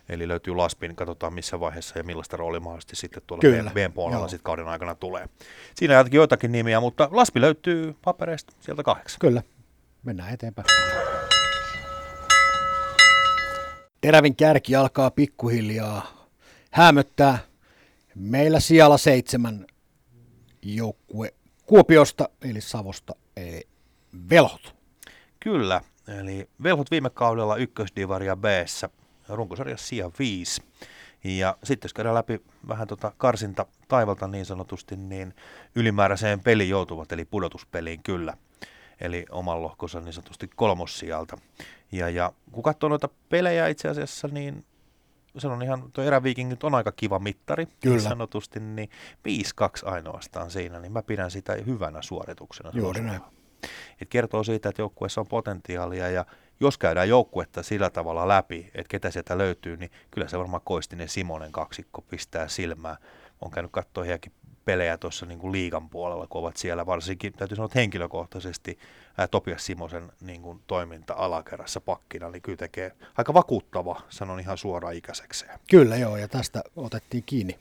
[0.08, 4.44] Eli löytyy Laspin, katsotaan missä vaiheessa ja millaista roolia mahdollisesti sitten tuolla Kyllä, B-puolella sitten
[4.44, 5.28] kauden aikana tulee.
[5.74, 9.18] Siinä jotakin joitakin nimiä, mutta Laspi löytyy papereista sieltä kahdeksan.
[9.20, 9.42] Kyllä,
[10.04, 10.66] mennään eteenpäin.
[14.00, 16.26] Terävin kärki alkaa pikkuhiljaa
[16.70, 17.38] hämöttää.
[18.14, 19.66] Meillä siellä seitsemän
[20.62, 21.34] joukkue
[21.66, 23.68] Kuopiosta, eli Savosta, eli
[24.30, 24.74] Velhot.
[25.40, 25.80] Kyllä,
[26.20, 28.44] eli Velhot viime kaudella ykkösdivaria b
[29.28, 30.62] runkosarjassa sija 5.
[31.24, 35.34] Ja sitten jos käydään läpi vähän tota karsinta taivalta niin sanotusti, niin
[35.74, 38.36] ylimääräiseen peliin joutuvat, eli pudotuspeliin kyllä.
[39.00, 41.38] Eli oman lohkonsa niin sanotusti kolmossijalta.
[41.92, 44.64] Ja, ja kun katsoo noita pelejä itse asiassa, niin
[45.38, 47.96] se on ihan, tuo eräviikingit on aika kiva mittari, niin Kyllä.
[47.96, 48.90] niin sanotusti, niin
[49.28, 52.70] 5-2 ainoastaan siinä, niin mä pidän sitä hyvänä suorituksena.
[52.74, 53.20] Juuri näin.
[54.00, 56.26] Et kertoo siitä, että joukkueessa on potentiaalia ja
[56.60, 61.08] jos käydään joukkuetta sillä tavalla läpi, että ketä sieltä löytyy, niin kyllä se varmaan Koistinen
[61.08, 62.96] Simonen kaksikko pistää silmää.
[63.40, 64.32] On käynyt katsoa heidänkin
[64.66, 66.86] pelejä tuossa niin kuin liigan puolella, kun ovat siellä.
[66.86, 68.78] Varsinkin, täytyy sanoa, että henkilökohtaisesti
[69.18, 74.58] ää, Topias Simosen niin kuin, toiminta alakerrassa pakkina, niin kyllä tekee aika vakuuttava, sanon ihan
[74.58, 75.58] suoraan ikäisekseen.
[75.70, 77.58] Kyllä joo, ja tästä otettiin kiinni,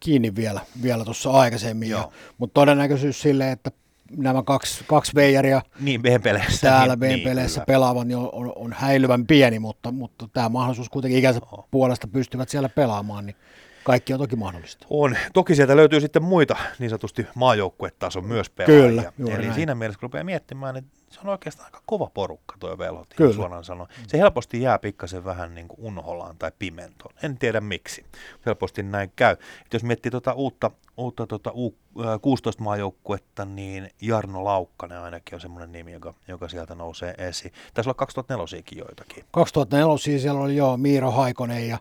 [0.00, 3.70] kiinni vielä, vielä tuossa aikaisemmin, ja, mutta todennäköisyys sille, että
[4.16, 8.72] nämä kaksi, kaksi veijaria niin, B-peleissä, täällä niin, B-peleissä niin, pelaavan niin on, on, on
[8.72, 11.68] häilyvän pieni, mutta, mutta tämä mahdollisuus kuitenkin ikänsä oh.
[11.70, 13.36] puolesta pystyvät siellä pelaamaan, niin
[13.84, 14.86] kaikki on toki mahdollista.
[14.90, 15.16] On.
[15.32, 19.12] Toki sieltä löytyy sitten muita niin sanotusti maajoukkuetason myös pelaajia.
[19.16, 19.54] Kyllä, Eli näin.
[19.54, 23.64] siinä mielessä, kun rupeaa miettimään, niin se on oikeastaan aika kova porukka tuo velhot, suoraan
[23.64, 23.88] sanoa.
[24.06, 27.14] Se helposti jää pikkasen vähän niin kuin unholaan tai pimentoon.
[27.22, 28.04] En tiedä miksi.
[28.46, 29.32] Helposti näin käy.
[29.32, 35.92] Et jos miettii tuota uutta, uutta tuota U16-maajoukkuetta, niin Jarno Laukkanen ainakin on semmoinen nimi,
[35.92, 37.52] joka, joka sieltä nousee esiin.
[37.74, 39.24] Taisi olla 2004 joitakin.
[39.30, 41.78] 2004 siellä oli jo Miiro Haikonen ja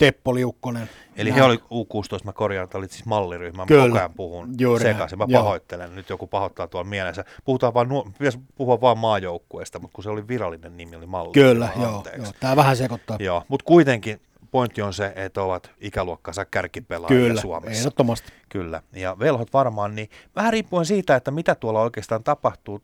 [0.00, 0.90] Teppo Liukkonen.
[1.16, 4.82] Eli he oli U16, mä korjaan, että olit siis malliryhmä, mä koko ajan puhun Juuri
[4.82, 5.42] sekaisin, mä Joo.
[5.42, 7.24] pahoittelen, nyt joku pahoittaa tuolla mielessä.
[7.44, 11.32] Puhutaan vaan, pitäisi puhua vaan maajoukkueesta, mutta kun se oli virallinen nimi, oli malli.
[11.32, 13.16] Kyllä, joo, joo, tämä vähän sekoittaa.
[13.20, 17.80] Joo, mutta kuitenkin pointti on se, että ovat ikäluokkansa kärkipelaajia Kyllä, Suomessa.
[17.80, 18.32] ehdottomasti.
[18.48, 22.80] Kyllä, ja velhot varmaan, niin vähän riippuen siitä, että mitä tuolla oikeastaan tapahtuu,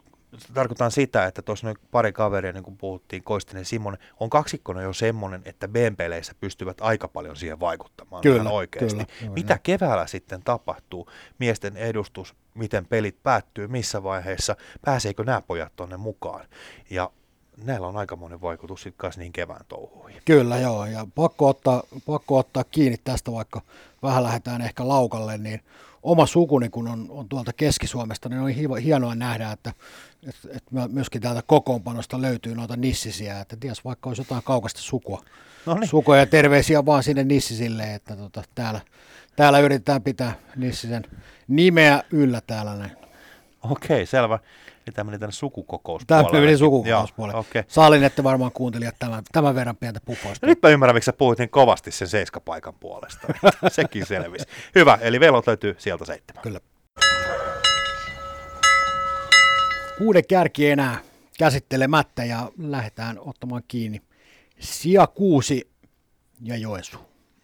[0.55, 4.92] tarkoitan sitä, että tuossa noin pari kaveria, niin kuin puhuttiin, Koistinen Simon, on kaksikkona jo
[4.92, 9.05] semmoinen, että B-peleissä pystyvät aika paljon siihen vaikuttamaan kyllä, oikeasti.
[9.20, 11.11] Kyllä, Mitä keväällä sitten tapahtuu?
[11.38, 16.46] Miesten edustus, miten pelit päättyy, missä vaiheessa, pääseekö nämä pojat tuonne mukaan?
[16.90, 17.11] Ja
[17.64, 20.22] näillä on aikamoinen vaikutus sitten kanssa niihin kevään touhuihin.
[20.25, 23.61] Kyllä joo, ja pakko ottaa, pakko ottaa kiinni tästä, vaikka
[24.03, 25.61] vähän lähdetään ehkä laukalle, niin
[26.07, 29.73] oma sukuni, kun on, on tuolta Keski-Suomesta, niin on hienoa nähdä, että,
[30.29, 35.23] että, että myöskin täältä kokoonpanosta löytyy noita nissisiä, että ties vaikka olisi jotain kaukasta sukua.
[35.66, 35.88] Noniin.
[35.88, 38.81] Sukua ja terveisiä vaan sinne nissisille, että tota, täällä,
[39.37, 41.05] täällä yritetään pitää nissisen
[41.49, 42.97] nimeä yllä täällä näin.
[43.62, 44.38] Okei, selvä.
[44.87, 46.31] Eli tämä meni tänne sukukokouspuolelle.
[46.31, 47.40] Tämä meni sukukokouspuolelle.
[47.40, 47.64] Okay.
[47.68, 50.46] Saalin, että varmaan kuuntelijat tämän, tämän verran pientä pufausta.
[50.46, 53.27] No nyt mä ymmärrän, miksi sä puhuit niin kovasti sen seiskapaikan puolesta.
[53.68, 54.46] Sekin selvisi.
[54.75, 56.42] Hyvä, eli velot löytyy sieltä seitsemän.
[56.42, 56.61] Kyllä.
[59.99, 60.99] Kuuden kärki enää
[61.38, 64.01] käsittelemättä ja lähdetään ottamaan kiinni.
[64.59, 65.70] Sia kuusi
[66.42, 67.01] ja Joensuu,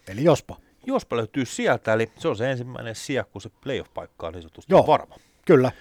[0.09, 0.57] eli Jospa.
[0.87, 4.73] Jospa löytyy sieltä, eli se on se ensimmäinen sija, kun se playoff-paikka on niin sanotusti
[4.73, 4.87] Joo.
[4.87, 5.17] varma.
[5.47, 5.73] Kyllä.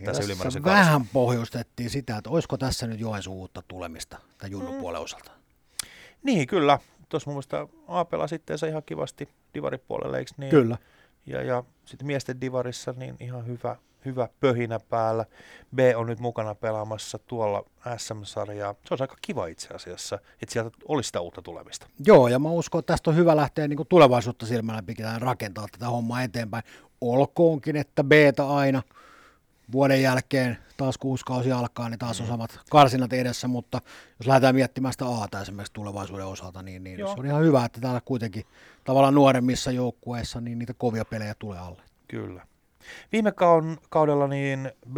[0.00, 0.14] Ja
[0.50, 4.78] se vähän pohjustettiin sitä, että olisiko tässä nyt Joensuun uutta tulemista tai Junnu mm.
[4.78, 5.30] puolen osalta.
[6.22, 6.78] Niin, kyllä.
[7.08, 10.50] Tuossa mun mielestä Aapela sitten se ihan kivasti divaripuolelle, eikö niin?
[10.50, 10.78] Kyllä.
[11.26, 15.24] Ja, ja sitten miesten divarissa niin ihan hyvä, hyvä pöhinä päällä.
[15.74, 17.64] B on nyt mukana pelaamassa tuolla
[17.96, 18.74] SM-sarjaa.
[18.84, 21.86] Se on aika kiva itse asiassa, että sieltä olisi sitä uutta tulemista.
[22.06, 25.66] Joo, ja mä uskon, että tästä on hyvä lähteä niin kuin tulevaisuutta silmällä pitää rakentaa
[25.72, 26.64] tätä hommaa eteenpäin.
[27.00, 28.12] Olkoonkin, että b
[28.48, 28.82] aina
[29.72, 32.30] vuoden jälkeen taas kuusi kausi alkaa, niin taas on mm.
[32.30, 33.80] samat karsinat edessä, mutta
[34.18, 37.80] jos lähdetään miettimään sitä A esimerkiksi tulevaisuuden osalta, niin, niin se on ihan hyvä, että
[37.80, 38.44] täällä kuitenkin
[38.84, 41.82] tavallaan nuoremmissa joukkueissa niin niitä kovia pelejä tulee alle.
[42.08, 42.46] Kyllä.
[43.12, 43.32] Viime
[43.90, 44.96] kaudella niin b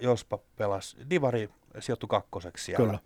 [0.00, 2.86] Jospa pelasi Divari sijoittu kakkoseksi siellä.
[2.86, 2.98] Kyllä.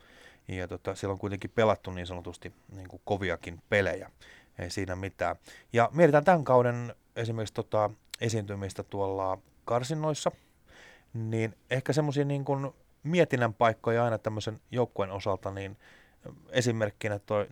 [0.49, 4.11] Ja tota, siellä on kuitenkin pelattu niin sanotusti niin kuin koviakin pelejä.
[4.59, 5.37] Ei siinä mitään.
[5.73, 10.31] Ja mietitään tämän kauden esimerkiksi tota, esiintymistä tuolla karsinnoissa,
[11.15, 12.71] niin ehkä semmoisia niin kuin
[13.03, 15.77] mietinnän paikkoja aina tämmöisen joukkueen osalta, niin
[16.51, 17.49] esimerkkinä tuo 14.9.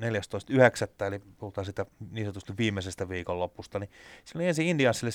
[1.07, 3.90] eli puhutaan sitä niin sanotusti viimeisestä viikonlopusta, niin
[4.35, 5.12] oli ensin Indiansille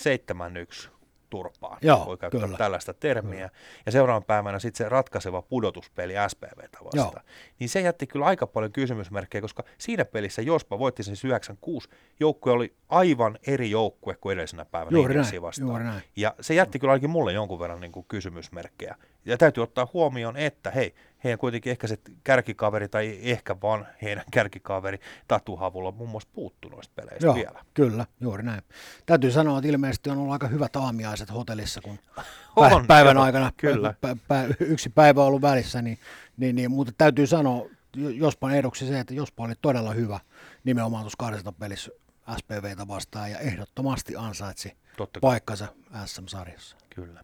[0.88, 1.01] 7-1
[1.32, 2.58] turpaan, Joo, voi käyttää kyllä.
[2.58, 3.50] tällaista termiä.
[3.50, 3.62] Kyllä.
[3.86, 7.12] Ja seuraavan päivänä sitten se ratkaiseva pudotuspeli SPVtä vastaan.
[7.14, 7.34] Joo.
[7.60, 11.90] Niin se jätti kyllä aika paljon kysymysmerkkejä, koska siinä pelissä Jospa voitti sen 96,
[12.20, 15.70] joukkue oli aivan eri joukkue kuin edellisenä päivänä juuri näin, vastaan.
[15.70, 16.04] Juuri näin.
[16.16, 18.96] Ja se jätti kyllä ainakin mulle jonkun verran niin kuin kysymysmerkkejä.
[19.26, 24.24] Ja täytyy ottaa huomioon, että hei, heidän kuitenkin ehkä se kärkikaveri tai ehkä vaan heidän
[24.32, 27.66] kärkikaveri Tatu Havulla muun muassa puuttu noista peleistä Joo, vielä.
[27.74, 28.62] kyllä, juuri näin.
[29.06, 32.00] Täytyy sanoa, että ilmeisesti on ollut aika hyvät aamiaiset hotellissa, kun
[32.56, 33.94] on, päivän joo, aikana kyllä.
[34.02, 36.00] Pä, pä, yksi päivä on ollut välissä, niin,
[36.38, 40.20] niin, niin, mutta täytyy sanoa, Jospan eduksi se, että Jospa oli todella hyvä
[40.64, 41.92] nimenomaan tuossa pelissä
[42.38, 45.68] SPVtä vastaan ja ehdottomasti ansaitsi Totta paikkansa
[46.06, 46.78] SM-sarjassa.
[46.96, 47.24] Kyllä.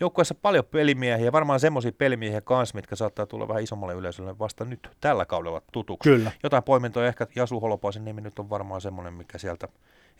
[0.00, 4.88] Joukkueessa paljon pelimiehiä, varmaan semmoisia pelimiehiä kanssa, mitkä saattaa tulla vähän isommalle yleisölle vasta nyt
[5.00, 6.10] tällä kaudella tutuksi.
[6.10, 6.32] Kyllä.
[6.42, 9.68] Jotain poimintoja, ehkä Jasu Holopaisen nimi nyt on varmaan semmoinen, mikä sieltä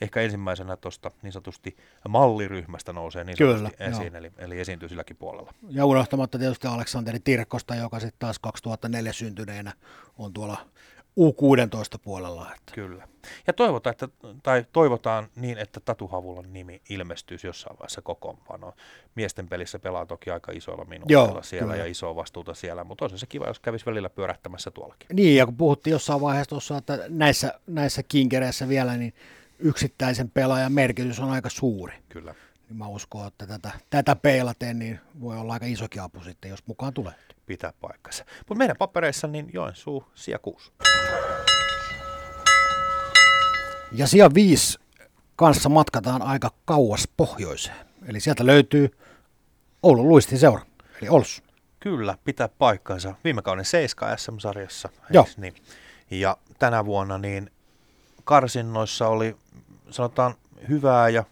[0.01, 1.77] ehkä ensimmäisenä tuosta niin sanotusti
[2.09, 5.55] malliryhmästä nousee niin sanotusti Kyllä, esiin, eli, eli esiintyy silläkin puolella.
[5.69, 9.73] Ja unohtamatta tietysti Aleksanteri Tirkkosta, joka sitten taas 2004 syntyneenä
[10.19, 10.59] on tuolla
[11.21, 12.53] U16 puolella.
[12.55, 12.73] Että.
[12.75, 13.09] Kyllä.
[13.47, 14.09] Ja toivotaan, että,
[14.43, 18.73] tai toivotaan niin, että Tatuhavulan nimi ilmestyisi jossain vaiheessa kokoonpanoon.
[19.15, 21.85] Miesten pelissä pelaa toki aika isoilla minuutilla siellä kyllä.
[21.85, 25.07] ja isoa vastuuta siellä, mutta olisi se kiva, jos kävisi välillä pyörähtämässä tuollakin.
[25.13, 29.15] Niin, ja kun puhuttiin jossain vaiheessa tuossa, että näissä, näissä kinkereissä vielä, niin
[29.59, 31.95] yksittäisen pelaajan merkitys on aika suuri.
[32.09, 32.35] Kyllä.
[32.69, 36.67] Niin mä uskon, että tätä, tätä peilaten niin voi olla aika isokin apu sitten, jos
[36.67, 37.15] mukaan tulee.
[37.47, 38.25] Pitää paikkansa.
[38.39, 40.73] Mutta meidän papereissa niin Joensuu sija 6.
[43.93, 44.79] Ja sija 5
[45.37, 47.87] kanssa matkataan aika kauas pohjoiseen.
[48.07, 48.99] Eli sieltä löytyy
[49.83, 50.63] Oulun luistin seura,
[51.01, 51.43] eli Olsu.
[51.81, 53.15] Kyllä, pitää paikkansa.
[53.25, 54.89] Viime kauden 7 SM-sarjassa.
[55.11, 55.27] Joo.
[55.37, 55.55] Niin?
[56.11, 57.51] Ja tänä vuonna niin
[58.25, 59.37] karsinnoissa oli
[59.91, 60.35] sanotaan
[60.69, 61.25] hyvää ja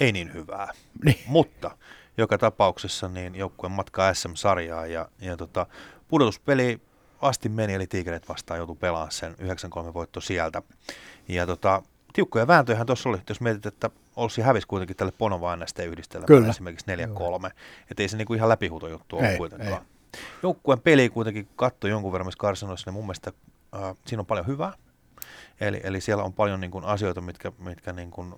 [0.00, 0.72] ei niin hyvää.
[1.04, 1.20] Niin.
[1.26, 1.70] Mutta
[2.18, 5.66] joka tapauksessa niin joukkueen matka SM-sarjaa ja, ja tota,
[6.08, 6.80] pudotuspeli
[7.22, 9.34] asti meni, eli Tigerit vastaan joutui pelaamaan sen
[9.90, 10.62] 9-3 voitto sieltä.
[11.28, 16.48] Ja tota, tiukkoja vääntöjä tuossa oli, jos mietit, että Olsi hävisi kuitenkin tälle Ponova yhdistelmälle
[16.48, 16.86] esimerkiksi
[17.46, 17.50] 4-3.
[17.90, 19.82] Että ei se niinku ihan läpihuutojuttu ole kuitenkaan.
[19.82, 20.20] Ei.
[20.42, 23.32] Joukkueen peli kuitenkin katsoi jonkun verran missä karsinoissa, niin mun mielestä
[23.74, 24.72] äh, siinä on paljon hyvää.
[25.60, 28.34] Eli, eli siellä on paljon niin kuin, asioita, mitkä, mitkä niin kuin,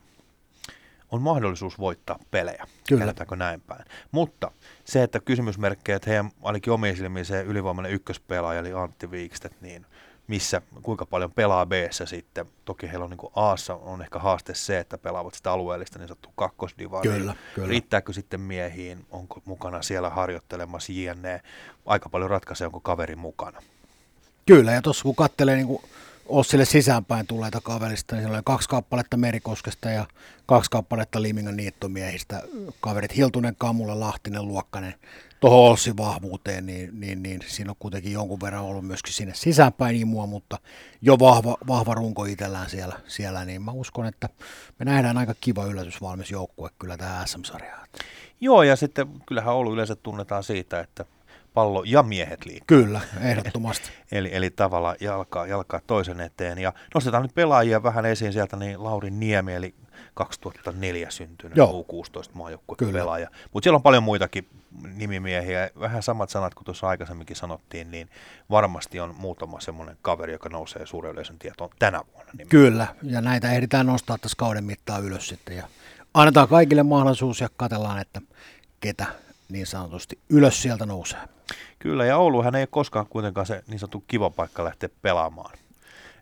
[1.11, 2.67] on mahdollisuus voittaa pelejä.
[2.89, 3.15] Kyllä.
[3.37, 3.85] näin päin.
[4.13, 4.51] Mutta
[4.85, 9.87] se, että kysymysmerkkejä, että heidän ainakin omien silmiin se ylivoimainen ykköspelaaja, eli Antti Viikstedt, niin
[10.31, 11.73] missä, kuinka paljon pelaa b
[12.05, 12.47] sitten.
[12.65, 16.33] Toki heillä on niin Aassa on ehkä haaste se, että pelaavat sitä alueellista niin sanottu
[16.37, 17.13] kakkosdivaria.
[17.13, 17.69] Kyllä, kyllä.
[17.69, 21.41] Riittääkö sitten miehiin, onko mukana siellä harjoittelemassa JNE.
[21.87, 23.63] Aika paljon ratkaisee, onko kaveri mukana.
[24.47, 25.81] Kyllä, ja tuossa kun katselee niin
[26.31, 30.07] Ossille sisäänpäin tulleita kaverista, niin siellä oli kaksi kappaletta Merikoskesta ja
[30.47, 32.43] kaksi kappaletta Limingan niittomiehistä.
[32.81, 34.95] Kaverit Hiltunen, Kamula, Lahtinen, Luokkanen
[35.41, 39.97] tuohon Ossin vahvuuteen, niin, niin, niin, siinä on kuitenkin jonkun verran ollut myöskin sinne sisäänpäin
[39.97, 40.59] imua, mutta
[41.03, 44.29] jo vahva, vahva runko itsellään siellä, siellä, niin mä uskon, että
[44.79, 47.89] me nähdään aika kiva yllätysvalmis joukkue kyllä tähän SM-sarjaan.
[48.41, 51.05] Joo, ja sitten kyllähän Oulu yleensä tunnetaan siitä, että
[51.55, 52.67] pallo ja miehet liikkuu.
[52.67, 53.91] Kyllä, ehdottomasti.
[54.13, 56.59] eli, eli tavalla jalkaa, jalkaa toisen eteen.
[56.59, 59.75] Ja nostetaan nyt pelaajia vähän esiin sieltä, niin Lauri Niemi, eli
[60.15, 61.87] 2004 syntynyt Joo.
[61.93, 63.29] U16 maajoukkuepelaaja.
[63.53, 64.49] Mutta siellä on paljon muitakin
[64.95, 65.71] nimimiehiä.
[65.81, 68.09] Vähän samat sanat kuin tuossa aikaisemminkin sanottiin, niin
[68.51, 72.33] varmasti on muutama semmoinen kaveri, joka nousee suuren yleisön tietoon tänä vuonna.
[72.33, 72.49] Nimittäin.
[72.49, 75.57] Kyllä, ja näitä ehditään nostaa tässä kauden mittaan ylös sitten.
[75.57, 75.69] Ja
[76.15, 78.21] annetaan kaikille mahdollisuus ja katsellaan, että
[78.81, 79.07] ketä
[79.51, 81.21] niin sanotusti ylös sieltä nousee.
[81.79, 85.59] Kyllä, ja Ouluhan ei ole koskaan kuitenkaan se niin sanottu kiva paikka lähteä pelaamaan.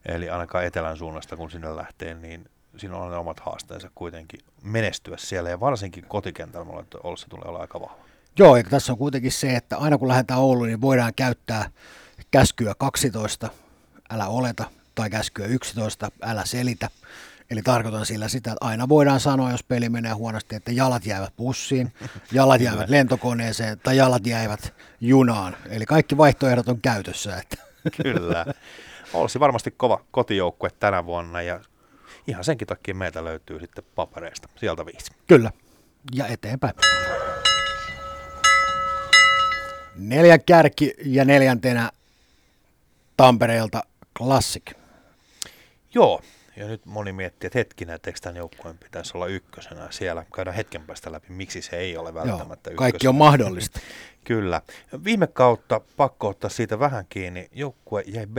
[0.06, 5.16] Eli ainakaan etelän suunnasta, kun sinne lähtee, niin siinä on ne omat haasteensa kuitenkin menestyä
[5.18, 6.84] siellä, ja varsinkin kotikentällä
[7.16, 8.08] se tulee olla aika vahva.
[8.38, 11.70] Joo, ja tässä on kuitenkin se, että aina kun lähdetään Ouluun, niin voidaan käyttää
[12.30, 13.48] käskyä 12,
[14.10, 14.64] älä oleta,
[14.94, 16.90] tai käskyä 11, älä selitä.
[17.50, 21.36] Eli tarkoitan sillä sitä, että aina voidaan sanoa, jos peli menee huonosti, että jalat jäävät
[21.36, 21.92] bussiin,
[22.32, 25.56] jalat jäävät lentokoneeseen tai jalat jäävät junaan.
[25.70, 27.36] Eli kaikki vaihtoehdot on käytössä.
[27.36, 27.56] Että.
[28.02, 28.46] Kyllä.
[29.12, 31.60] Olisi varmasti kova kotijoukkue tänä vuonna ja
[32.26, 35.12] ihan senkin takia meiltä löytyy sitten papereista sieltä viisi.
[35.26, 35.50] Kyllä.
[36.14, 36.74] Ja eteenpäin.
[39.96, 41.90] Neljän kärki ja neljäntenä
[43.16, 43.82] Tampereelta
[44.18, 44.62] Classic.
[45.94, 46.22] Joo,
[46.58, 50.24] ja nyt moni miettii, että hetkinen, että eikö tämän joukkueen pitäisi olla ykkösenä siellä.
[50.34, 53.80] Käydään hetken päästä läpi, miksi se ei ole välttämättä Joo, Kaikki on mahdollista.
[54.28, 54.62] Kyllä.
[55.04, 57.48] Viime kautta pakko ottaa siitä vähän kiinni.
[57.52, 58.36] Joukkue jäi b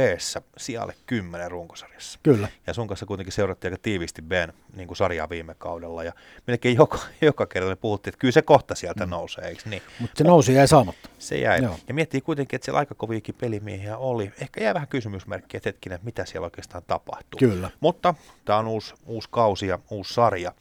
[0.57, 2.19] sijalle 10 runkosarjassa.
[2.23, 2.47] Kyllä.
[2.67, 6.03] Ja sun kanssa kuitenkin seurattiin aika tiivisti Ben niin kuin sarjaa viime kaudella.
[6.03, 6.13] Ja
[6.47, 9.09] melkein joka, joka kerta me puhuttiin, että kyllä se kohta sieltä mm.
[9.09, 9.81] nousee, eikö niin?
[9.99, 11.09] Mutta se nousi jäi saamatta.
[11.19, 11.63] Se jäi.
[11.63, 11.75] Joo.
[11.87, 14.31] Ja miettii kuitenkin, että siellä aika koviakin pelimiehiä oli.
[14.41, 17.37] Ehkä jäi vähän kysymysmerkkiä, että hetkinen, mitä siellä oikeastaan tapahtuu.
[17.39, 17.69] Kyllä.
[17.79, 18.13] Mutta
[18.45, 20.53] tämä on uusi, uusi kausi ja uusi sarja.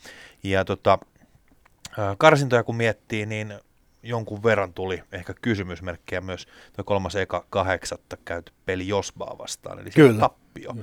[0.43, 0.99] Ja tota,
[2.19, 3.55] karsintoja kun miettii, niin
[4.03, 6.47] jonkun verran tuli ehkä kysymysmerkkejä myös
[6.77, 10.21] tuo kolmas eka kahdeksatta käyty peli Josbaa vastaan, eli Kyllä.
[10.21, 10.75] tappio.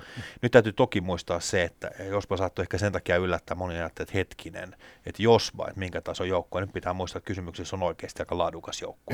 [0.41, 4.75] Nyt täytyy toki muistaa se, että Josba saattoi ehkä sen takia yllättää moni että hetkinen,
[5.05, 8.81] että Josba, että minkä tason joukko, nyt pitää muistaa, että kysymyksessä on oikeasti aika laadukas
[8.81, 9.13] joukko.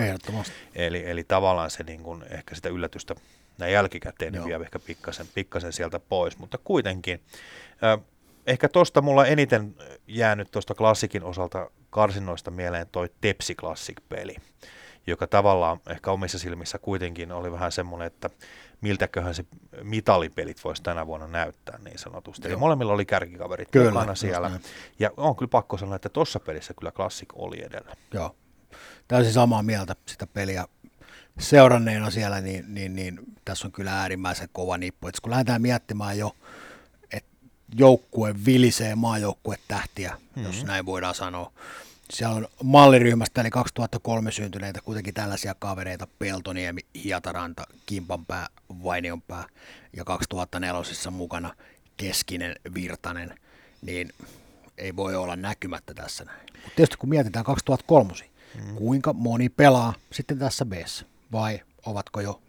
[0.76, 3.16] Eli, eli tavallaan se niin kuin, ehkä sitä yllätystä
[3.58, 7.22] näin jälkikäteen niin vie ehkä pikkasen, pikkasen sieltä pois, mutta kuitenkin.
[7.84, 8.06] Äh,
[8.47, 9.76] ehkä tuosta mulla eniten
[10.08, 14.36] jäänyt tuosta klassikin osalta karsinnoista mieleen toi Tepsi Classic-peli,
[15.08, 18.30] joka tavallaan ehkä omissa silmissä kuitenkin oli vähän semmoinen, että
[18.82, 19.46] miltäköhän se
[19.84, 22.48] mitalipelit voisi tänä vuonna näyttää niin sanotusti.
[22.48, 22.52] Joo.
[22.52, 24.50] Eli molemmilla oli kärkikaverit kyllä, mukana siellä.
[24.50, 24.62] Näin.
[25.00, 27.96] Ja on kyllä pakko sanoa, että tuossa pelissä kyllä Classic oli edellä.
[28.14, 28.36] Joo,
[29.08, 30.66] täysin samaa mieltä sitä peliä
[31.39, 35.08] seuranneena siellä, niin, niin, niin tässä on kyllä äärimmäisen kova nippu.
[35.08, 36.36] Et kun lähdetään miettimään jo
[37.76, 40.43] joukkue vilisee maajoukkue tähtiä, mm-hmm.
[40.43, 41.51] jos näin voidaan sanoa.
[42.11, 48.47] Siellä on malliryhmästä, eli 2003 syntyneitä, kuitenkin tällaisia kavereita, Peltoniemi, Hietaranta, Kimpanpää,
[48.84, 49.45] Vainionpää
[49.97, 51.53] ja 2004 mukana
[51.97, 53.39] Keskinen, Virtanen,
[53.82, 54.09] niin
[54.78, 56.47] ei voi olla näkymättä tässä näin.
[56.53, 58.13] Mutta tietysti kun mietitään 2003,
[58.55, 58.76] mm.
[58.76, 60.74] kuinka moni pelaa sitten tässä b
[61.32, 62.41] vai ovatko jo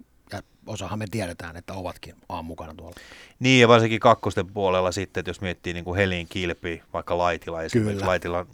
[0.66, 2.96] osahan me tiedetään, että ovatkin aamu mukana tuolla.
[3.38, 7.62] Niin, ja varsinkin kakkosten puolella sitten, että jos miettii niin kuin Helin Kilpi, vaikka Laitila
[7.62, 8.46] esimerkiksi, Laitila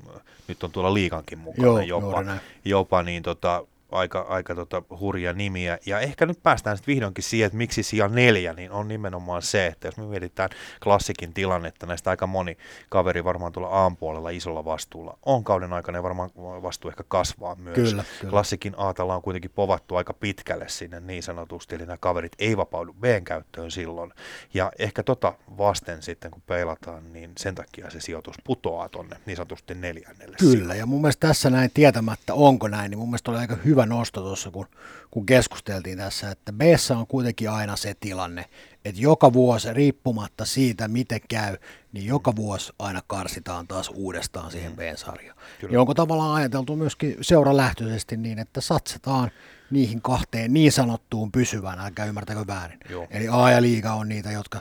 [0.49, 2.25] nyt on tuolla liikankin mukana Joo, jopa,
[2.65, 5.79] jopa niin tota, aika, aika tota hurja nimiä.
[5.87, 9.67] Ja ehkä nyt päästään sitten vihdoinkin siihen, että miksi sija neljä, niin on nimenomaan se,
[9.67, 10.51] että jos me mietitään
[10.83, 12.57] klassikin tilannetta, näistä aika moni
[12.89, 17.75] kaveri varmaan tuolla A-puolella isolla vastuulla on kauden aikana ja varmaan vastuu ehkä kasvaa myös.
[17.75, 18.31] Kyllä, kyllä.
[18.31, 22.93] Klassikin Aatalla on kuitenkin povattu aika pitkälle sinne niin sanotusti, eli nämä kaverit ei vapaudu
[22.93, 24.13] B-käyttöön silloin.
[24.55, 29.37] Ja ehkä tota vasten sitten, kun peilataan, niin sen takia se sijoitus putoaa tonne niin
[29.37, 30.37] sanotusti neljännelle.
[30.39, 30.79] Kyllä, sijaan.
[30.79, 33.87] ja mun mielestä tässä näin tietämättä, onko näin, niin mun mielestä oli aika hyvä hyvä
[33.87, 34.67] nosto tuossa, kun,
[35.11, 36.61] kun keskusteltiin tässä, että b
[36.99, 38.45] on kuitenkin aina se tilanne,
[38.85, 41.57] että joka vuosi, riippumatta siitä, miten käy,
[41.93, 44.77] niin joka vuosi aina karsitaan taas uudestaan siihen mm.
[44.77, 45.39] B-sarjaan.
[45.71, 49.31] Ja onko tavallaan ajateltu myöskin seuralähtöisesti niin, että satsataan
[49.71, 52.79] niihin kahteen niin sanottuun pysyvään, älkää ymmärtäkö väärin.
[52.91, 53.07] Joo.
[53.11, 54.61] Eli A ja liiga on niitä, jotka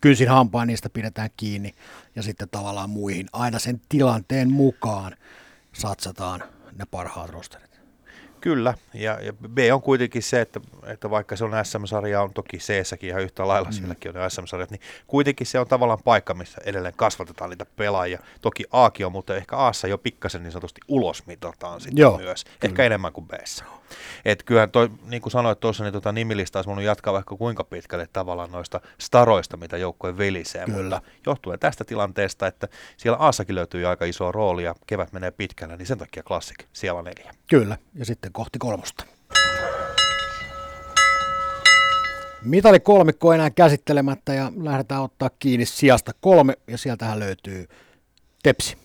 [0.00, 1.74] kynsin hampaan niistä pidetään kiinni,
[2.16, 5.16] ja sitten tavallaan muihin aina sen tilanteen mukaan
[5.72, 6.42] satsataan
[6.78, 7.67] ne parhaat rosterit.
[8.40, 12.58] Kyllä, ja, ja B on kuitenkin se, että, että vaikka se on SM-sarja, on toki
[12.58, 13.72] c ihan yhtä lailla, mm.
[13.72, 18.18] sielläkin on SM-sarjat, niin kuitenkin se on tavallaan paikka, missä edelleen kasvatetaan niitä pelaajia.
[18.40, 22.44] Toki Aakin on, mutta ehkä Aassa jo pikkasen niin sanotusti ulos mitataan sitten Joo, myös,
[22.44, 22.58] kyllä.
[22.62, 23.32] ehkä enemmän kuin b
[24.24, 27.64] Et kyllähän toi, niin kuin sanoit tuossa, niin tota nimilista olisi voinut jatkaa vaikka kuinka
[27.64, 30.82] pitkälle tavallaan noista staroista, mitä joukkojen velisee, kyllä.
[30.82, 35.76] mutta johtuen tästä tilanteesta, että siellä Aassakin löytyy aika iso rooli ja kevät menee pitkällä,
[35.76, 37.34] niin sen takia klassik siellä neljä.
[37.50, 39.04] Kyllä, ja sitten kohti kolmosta.
[42.44, 47.68] Mitali kolmikko enää käsittelemättä ja lähdetään ottaa kiinni sijasta kolme ja sieltähän löytyy
[48.42, 48.76] Tepsi.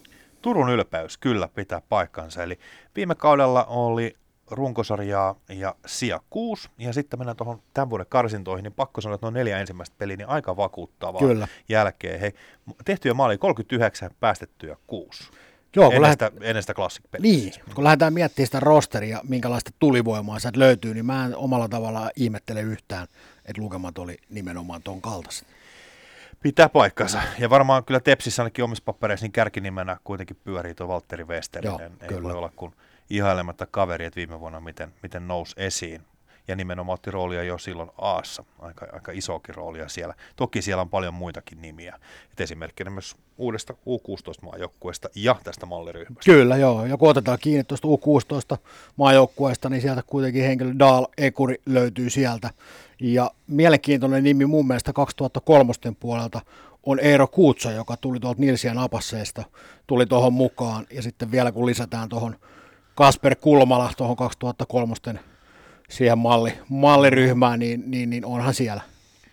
[0.41, 2.43] Turun ylpeys kyllä pitää paikkansa.
[2.43, 2.59] Eli
[2.95, 4.15] viime kaudella oli
[4.51, 9.25] runkosarjaa ja sija 6, ja sitten mennään tuohon tämän vuoden karsintoihin, niin pakko sanoa, että
[9.25, 11.47] noin neljä ensimmäistä peliä, niin aika vakuuttavaa Kyllä.
[11.69, 12.19] jälkeen.
[12.19, 12.33] He,
[12.85, 15.23] tehtyjä maali 39, päästettyjä 6.
[15.75, 16.33] Joo, kun ennen, lähdet...
[16.33, 21.05] sitä, ennen sitä classic Niin, kun lähdetään miettimään sitä rosteria, minkälaista tulivoimaa sieltä löytyy, niin
[21.05, 23.07] mä en omalla tavalla ihmettele yhtään,
[23.45, 25.47] että lukemat oli nimenomaan tuon kaltaiset.
[26.43, 27.21] Pitää paikkansa.
[27.39, 31.91] Ja varmaan kyllä Tepsissä ainakin omissa papereissa niin kärkinimenä kuitenkin pyörii tuo Valtteri Westerinen.
[32.01, 32.23] Ei kyllä.
[32.23, 32.73] voi olla kuin
[33.09, 36.01] ihailematta kaveri, että viime vuonna miten, miten nousi esiin
[36.47, 40.13] ja nimenomaan otti roolia jo silloin Aassa, aika, aika isokin roolia siellä.
[40.35, 41.99] Toki siellä on paljon muitakin nimiä,
[42.31, 46.31] Et esimerkkinä myös uudesta U16-maajoukkueesta ja tästä malliryhmästä.
[46.31, 52.09] Kyllä, joo, ja kun otetaan kiinni tuosta U16-maajoukkueesta, niin sieltä kuitenkin henkilö Daal Ekuri löytyy
[52.09, 52.49] sieltä.
[52.99, 56.41] Ja mielenkiintoinen nimi mun mielestä 2003 puolelta
[56.83, 59.43] on Eero Kuutsa, joka tuli tuolta Nilsian apasseista,
[59.87, 60.85] tuli tuohon mukaan.
[60.91, 62.35] Ja sitten vielä kun lisätään tuohon
[62.95, 64.93] Kasper Kulmala tuohon 2003
[65.89, 68.81] siihen malli, malliryhmään, niin, niin, niin onhan siellä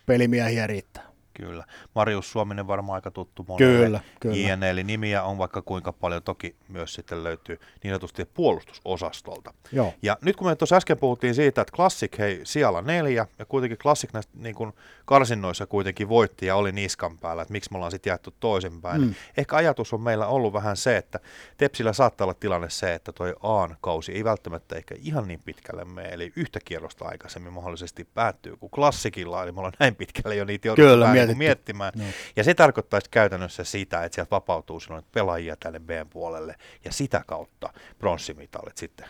[0.05, 1.10] pelimiehiä riittää.
[1.33, 1.65] Kyllä.
[1.95, 3.85] Marius Suominen varmaan aika tuttu monelle.
[3.85, 4.35] Kyllä, kyllä.
[4.35, 9.53] JN, eli nimiä on vaikka kuinka paljon, toki myös sitten löytyy niin sanotusti puolustusosastolta.
[9.71, 9.93] Joo.
[10.01, 13.77] Ja nyt kun me tuossa äsken puhuttiin siitä, että Classic hei siellä neljä, ja kuitenkin
[13.77, 14.73] Classic näistä niin kuin
[15.05, 19.01] karsinnoissa kuitenkin voitti ja oli niskan päällä, että miksi me ollaan sitten jaettu toisinpäin.
[19.01, 19.13] Mm.
[19.37, 21.19] Ehkä ajatus on meillä ollut vähän se, että
[21.57, 26.09] Tepsillä saattaa olla tilanne se, että toi Aan-kausi ei välttämättä ehkä ihan niin pitkälle mene,
[26.09, 30.75] eli yhtä kierrosta aikaisemmin mahdollisesti päättyy kuin Klassikilla, eli me ollaan näin pitkälle jo niitä
[30.75, 31.93] Kyllä, niin miettimään.
[31.95, 32.03] No.
[32.35, 36.55] Ja se tarkoittaisi käytännössä sitä, että sieltä vapautuu silloin pelaajia tänne B-puolelle,
[36.85, 39.07] ja sitä kautta pronssimitaalit sitten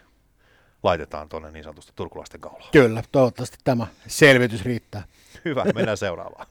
[0.84, 2.70] laitetaan tuonne niin sanotusti turkulaisten kaulaan.
[2.72, 5.04] Kyllä, toivottavasti tämä selvitys riittää.
[5.46, 6.48] Hyvä, mennään seuraavaan.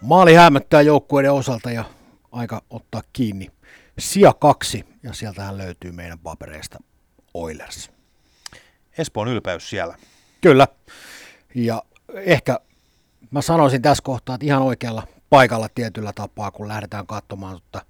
[0.00, 1.84] Maali hämöttää joukkueiden osalta ja
[2.32, 3.50] aika ottaa kiinni.
[3.98, 6.78] Sia kaksi, ja sieltähän löytyy meidän papereista
[7.34, 7.90] Oilers.
[8.98, 9.96] Espoon ylpeys siellä.
[10.40, 10.68] Kyllä,
[11.54, 11.82] ja
[12.14, 12.60] ehkä
[13.30, 17.82] mä sanoisin tässä kohtaa, että ihan oikealla paikalla tietyllä tapaa, kun lähdetään katsomaan, että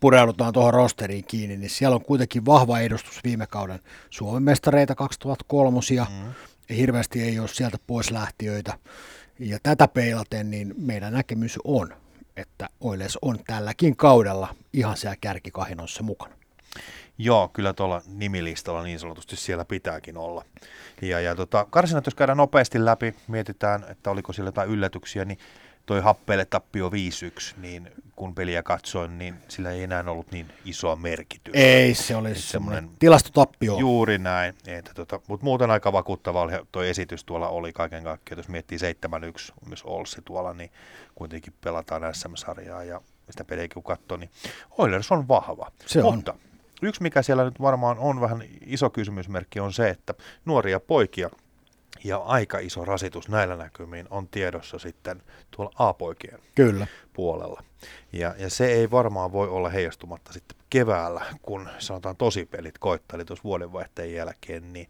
[0.00, 5.80] pureudutaan tuohon rosteriin kiinni, niin siellä on kuitenkin vahva edustus viime kauden Suomen mestareita 2003
[5.90, 5.96] mm.
[6.68, 8.78] ja hirveästi ei ole sieltä pois lähtiöitä.
[9.38, 11.94] Ja tätä peilaten, niin meidän näkemys on,
[12.36, 16.35] että Oiles on tälläkin kaudella ihan siellä kärkikahinoissa mukana.
[17.18, 20.44] Joo, kyllä tuolla nimilistalla niin sanotusti siellä pitääkin olla.
[21.02, 25.38] Ja, ja tota, karsinat, jos käydään nopeasti läpi, mietitään, että oliko siellä jotain yllätyksiä, niin
[25.86, 26.92] toi Happele tappio 5-1,
[27.56, 31.60] niin kun peliä katsoin, niin sillä ei enää ollut niin isoa merkitystä.
[31.60, 33.78] Ei, se oli semmoinen tilastotappio.
[33.78, 34.54] Juuri näin.
[34.66, 38.38] Että tota, mutta muuten aika vakuuttava tuo esitys tuolla oli kaiken kaikkiaan.
[38.38, 40.70] Jos miettii 7-1, myös Olssi tuolla, niin
[41.14, 43.00] kuitenkin pelataan SM-sarjaa ja
[43.30, 44.30] sitä peliä kun katsoo, niin
[44.78, 45.70] Oilers on vahva.
[45.86, 46.38] Se mutta on
[46.82, 50.14] yksi, mikä siellä nyt varmaan on vähän iso kysymysmerkki, on se, että
[50.44, 51.30] nuoria poikia
[52.04, 56.86] ja aika iso rasitus näillä näkymiin on tiedossa sitten tuolla A-poikien Kyllä.
[57.12, 57.62] puolella.
[58.12, 63.24] Ja, ja se ei varmaan voi olla heijastumatta sitten keväällä, kun sanotaan tosipelit koittaa, eli
[63.24, 64.88] tuossa vuodenvaihteen jälkeen, niin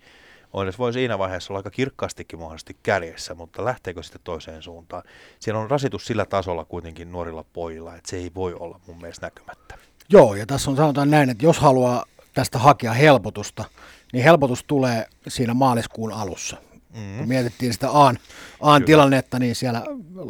[0.53, 5.03] Oilers voi siinä vaiheessa olla aika kirkkaastikin mahdollisesti kärjessä, mutta lähteekö sitten toiseen suuntaan?
[5.41, 9.27] Siellä on rasitus sillä tasolla kuitenkin nuorilla pojilla, että se ei voi olla mun mielestä
[9.27, 9.79] näkymättä.
[10.09, 12.05] Joo, ja tässä on sanotaan näin, että jos haluaa
[12.35, 13.65] tästä hakea helpotusta,
[14.13, 16.57] niin helpotus tulee siinä maaliskuun alussa.
[16.97, 17.19] Mm.
[17.19, 18.19] Kun mietittiin sitä Aan,
[18.61, 19.83] Aan tilannetta, niin siellä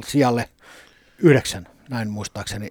[0.06, 0.48] sijalle
[1.18, 2.68] yhdeksän, näin muistaakseni,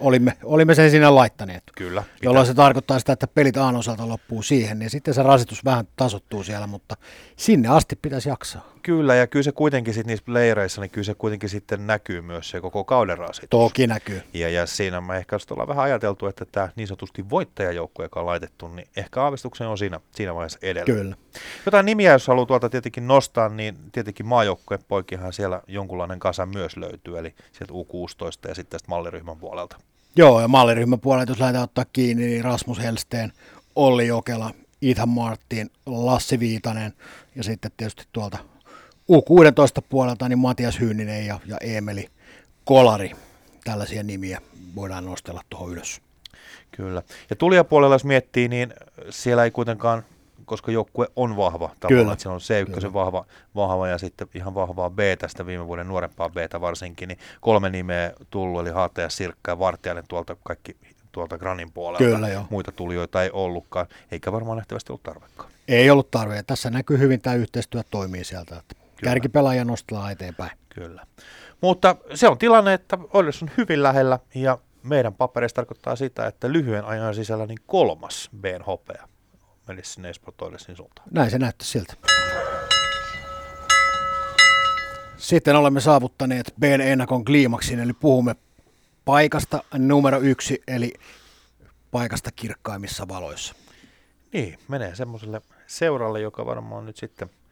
[0.00, 1.62] olimme, olimme sen sinne laittaneet.
[1.76, 2.02] Kyllä.
[2.02, 2.18] Pitää.
[2.22, 5.88] Jolloin se tarkoittaa sitä, että pelit Aan osalta loppuu siihen, niin sitten se rasitus vähän
[5.96, 6.96] tasottuu siellä, mutta
[7.36, 8.73] sinne asti pitäisi jaksaa.
[8.84, 12.50] Kyllä, ja kyllä se kuitenkin sitten niissä leireissa, niin kyllä se kuitenkin sitten näkyy myös
[12.50, 13.48] se koko kauden rasitus.
[13.50, 14.22] Toki näkyy.
[14.34, 18.26] Ja, ja siinä me ehkä ollaan vähän ajateltu, että tämä niin sanotusti voittajajoukko, joka on
[18.26, 20.84] laitettu, niin ehkä aavistuksen on siinä, siinä vaiheessa edellä.
[20.86, 21.16] Kyllä.
[21.66, 26.76] Jotain nimiä, jos haluaa tuolta tietenkin nostaa, niin tietenkin maajoukkojen poikihan siellä jonkunlainen kasa myös
[26.76, 29.76] löytyy, eli sieltä U16 ja sitten tästä malliryhmän puolelta.
[30.16, 33.32] Joo, ja malliryhmän puolelta, jos lähdetään ottaa kiinni, niin Rasmus Helsteen
[33.76, 34.50] Olli Jokela,
[34.82, 36.92] Ethan Martin, Lassi Viitanen
[37.36, 38.38] ja sitten tietysti tuolta
[39.12, 42.08] U16 puolelta niin Matias Hynninen ja, ja Emeli
[42.64, 43.10] Kolari.
[43.64, 44.40] Tällaisia nimiä
[44.74, 46.00] voidaan nostella tuohon ylös.
[46.70, 47.02] Kyllä.
[47.30, 48.74] Ja tulijapuolella jos miettii, niin
[49.10, 50.04] siellä ei kuitenkaan,
[50.44, 52.12] koska joukkue on vahva tavallaan, Kyllä.
[52.12, 52.40] että siellä on
[52.70, 52.92] C1 Kyllä.
[52.92, 53.24] vahva,
[53.54, 58.12] vahva ja sitten ihan vahvaa B tästä viime vuoden nuorempaa B varsinkin, niin kolme nimeä
[58.30, 60.76] tullut, eli Haata Sirkka ja Vartijainen tuolta kaikki
[61.12, 62.04] tuolta Granin puolelta.
[62.04, 62.46] Kyllä, jo.
[62.50, 65.50] Muita tulijoita ei ollutkaan, eikä varmaan nähtävästi ollut tarvekaan.
[65.68, 66.42] Ei ollut tarve.
[66.42, 68.56] Tässä näkyy hyvin tämä yhteistyö toimii sieltä.
[68.56, 70.50] Että kärkipelaaja nostellaan eteenpäin.
[70.68, 71.06] Kyllä.
[71.60, 76.52] Mutta se on tilanne, että Oilers on hyvin lähellä ja meidän papereissa tarkoittaa sitä, että
[76.52, 79.08] lyhyen ajan sisällä niin kolmas Bn hopea
[79.68, 81.08] menisi sinne Esport Oilersin suuntaan.
[81.10, 81.94] Näin se näyttää siltä.
[85.16, 88.36] Sitten olemme saavuttaneet Bn ennakon kliimaksin, eli puhumme
[89.04, 90.92] paikasta numero yksi, eli
[91.90, 93.54] paikasta kirkkaimmissa valoissa.
[94.32, 97.30] Niin, menee semmoiselle seuralle, joka varmaan nyt sitten–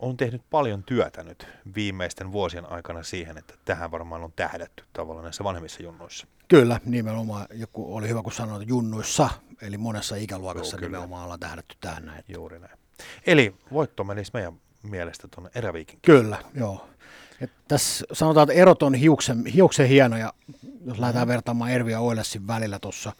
[0.00, 5.24] on tehnyt paljon työtä nyt viimeisten vuosien aikana siihen, että tähän varmaan on tähdätty tavallaan
[5.24, 6.26] näissä vanhemmissa junnoissa.
[6.48, 7.46] Kyllä, nimenomaan.
[7.52, 9.30] Joku oli hyvä, kun sanoit junnuissa,
[9.62, 12.24] eli monessa ikäluokassa Joo, nimenomaan ollaan tähdätty tähän näin.
[12.28, 12.78] Juuri näin.
[13.26, 15.98] Eli voitto menisi meidän mielestä tuonne eräviikin.
[16.02, 16.88] Kyllä, joo.
[17.40, 20.32] Et tässä sanotaan, että erot on hiuksen, hiuksen hienoja,
[20.84, 21.32] jos lähdetään mm.
[21.32, 23.12] vertaamaan Ervi ja Oilesin välillä tuossa,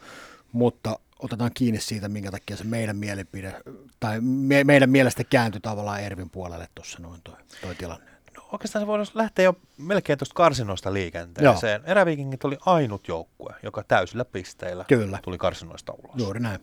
[0.51, 3.61] mutta otetaan kiinni siitä, minkä takia se meidän mielipide,
[3.99, 8.11] tai me, meidän mielestä kääntyi tavallaan Ervin puolelle tuossa noin toi, toi tilanne.
[8.37, 11.81] No, oikeastaan se voidaan lähteä jo melkein tuosta karsinoista liikenteeseen.
[11.81, 11.91] Joo.
[11.91, 15.19] Eräviikingit oli ainut joukkue, joka täysillä pisteillä Kyllä.
[15.23, 16.15] tuli karsinoista ulos.
[16.17, 16.59] Juuri näin.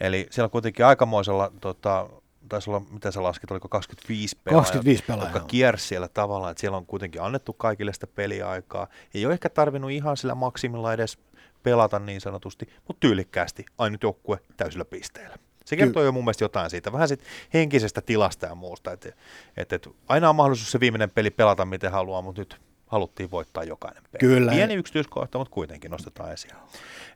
[0.00, 2.08] Eli siellä kuitenkin aikamoisella, tota,
[2.48, 6.60] taisi olla, mitä sä laskit, oliko 25 pelaajaa, 25 pelaajaa jotka kiersi siellä tavallaan, että
[6.60, 8.88] siellä on kuitenkin annettu kaikille sitä peliaikaa.
[9.14, 11.18] Ei ole ehkä tarvinnut ihan sillä maksimilla edes
[11.62, 15.36] pelata niin sanotusti, mutta tyylikkäästi ainut joukkue täysillä pisteillä.
[15.64, 19.12] Se kertoo Ky- jo mun mielestä jotain siitä, vähän siitä henkisestä tilasta ja muusta, että
[19.56, 22.60] et, et, aina on mahdollisuus se viimeinen peli pelata miten haluaa, mutta nyt
[22.92, 24.20] haluttiin voittaa jokainen peli.
[24.20, 24.52] Kyllä.
[24.52, 26.54] Pieni yksityiskohta, mutta kuitenkin nostetaan esiin.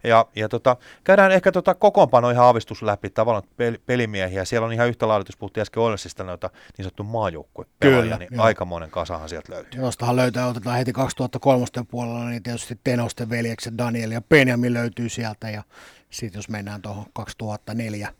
[0.04, 4.44] Ja, ja tota, käydään ehkä tota kokoonpano ihan aavistus läpi tavallaan pel- pelimiehiä.
[4.44, 8.28] Siellä on ihan yhtä lailla, jos puhuttiin äsken Oilesista noita niin sanottu maajoukkue Kyllä, niin
[8.32, 8.44] joo.
[8.44, 9.80] aikamoinen kasahan sieltä löytyy.
[9.80, 15.50] Jostahan löytää, otetaan heti 2003 puolella, niin tietysti Tenosten veljekset Daniel ja Benjamin löytyy sieltä.
[15.50, 15.62] Ja
[16.10, 18.14] sitten jos mennään tuohon 2004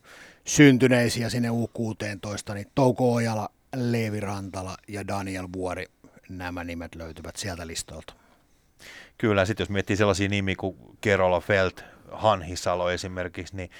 [0.44, 5.86] syntyneisiä sinne U16, niin Touko Ojala, Leevi Rantala ja Daniel Vuori,
[6.28, 8.14] nämä nimet löytyvät sieltä listolta.
[9.18, 13.70] Kyllä, sitten jos miettii sellaisia nimiä kuin Kerola Felt, Hanhisalo esimerkiksi, niin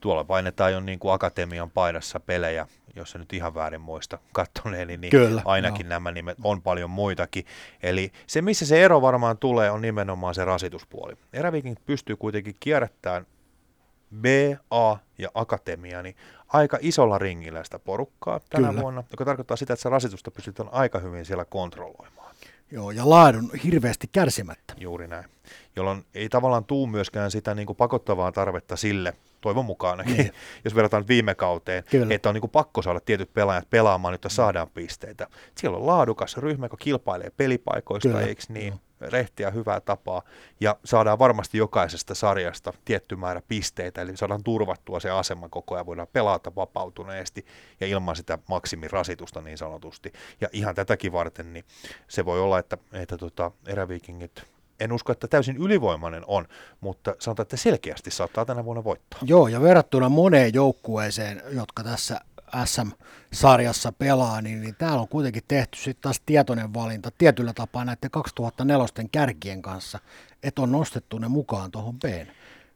[0.00, 4.96] tuolla painetaan jo niin kuin akatemian paidassa pelejä, jos se nyt ihan väärin muista kattoneeni,
[4.96, 5.88] niin Kyllä, ainakin no.
[5.88, 7.46] nämä nimet on paljon muitakin.
[7.82, 11.14] Eli se, missä se ero varmaan tulee, on nimenomaan se rasituspuoli.
[11.32, 13.26] Eräviking pystyy kuitenkin kierrättämään
[14.20, 14.24] B,
[14.70, 16.16] A ja akatemia, niin
[16.48, 18.82] aika isolla ringillä sitä porukkaa tänä Kyllä.
[18.82, 22.34] vuonna, joka tarkoittaa sitä, että se rasitusta pystytään aika hyvin siellä kontrolloimaan.
[22.70, 24.74] Joo, ja laadun hirveästi kärsimättä.
[24.78, 25.24] Juuri näin.
[25.76, 29.14] Jolloin ei tavallaan tuu myöskään sitä niin kuin pakottavaa tarvetta sille,
[29.46, 30.32] toivon mukaan, niin.
[30.64, 32.14] jos verrataan viime kauteen, Kyllä.
[32.14, 35.26] että on niin kuin pakko saada tietyt pelaajat pelaamaan, jotta saadaan pisteitä.
[35.54, 38.20] Siellä on laadukas ryhmä, joka kilpailee pelipaikoista, Kyllä.
[38.20, 38.68] eikö niin?
[38.68, 40.22] Joo rehtiä hyvää tapaa
[40.60, 45.86] ja saadaan varmasti jokaisesta sarjasta tietty määrä pisteitä, eli saadaan turvattua se asema koko ajan,
[45.86, 47.46] voidaan pelata vapautuneesti
[47.80, 50.12] ja ilman sitä maksimirasitusta niin sanotusti.
[50.40, 51.64] Ja ihan tätäkin varten, niin
[52.08, 56.46] se voi olla, että, että tota, eräviikingit en usko, että täysin ylivoimainen on,
[56.80, 59.20] mutta sanotaan, että selkeästi saattaa tänä vuonna voittaa.
[59.22, 62.20] Joo, ja verrattuna moneen joukkueeseen, jotka tässä
[62.64, 68.10] SM-sarjassa pelaa, niin, niin täällä on kuitenkin tehty sitten taas tietoinen valinta tietyllä tapaa näiden
[68.10, 69.98] 2004 kärkien kanssa,
[70.42, 72.04] että on nostettu ne mukaan tuohon B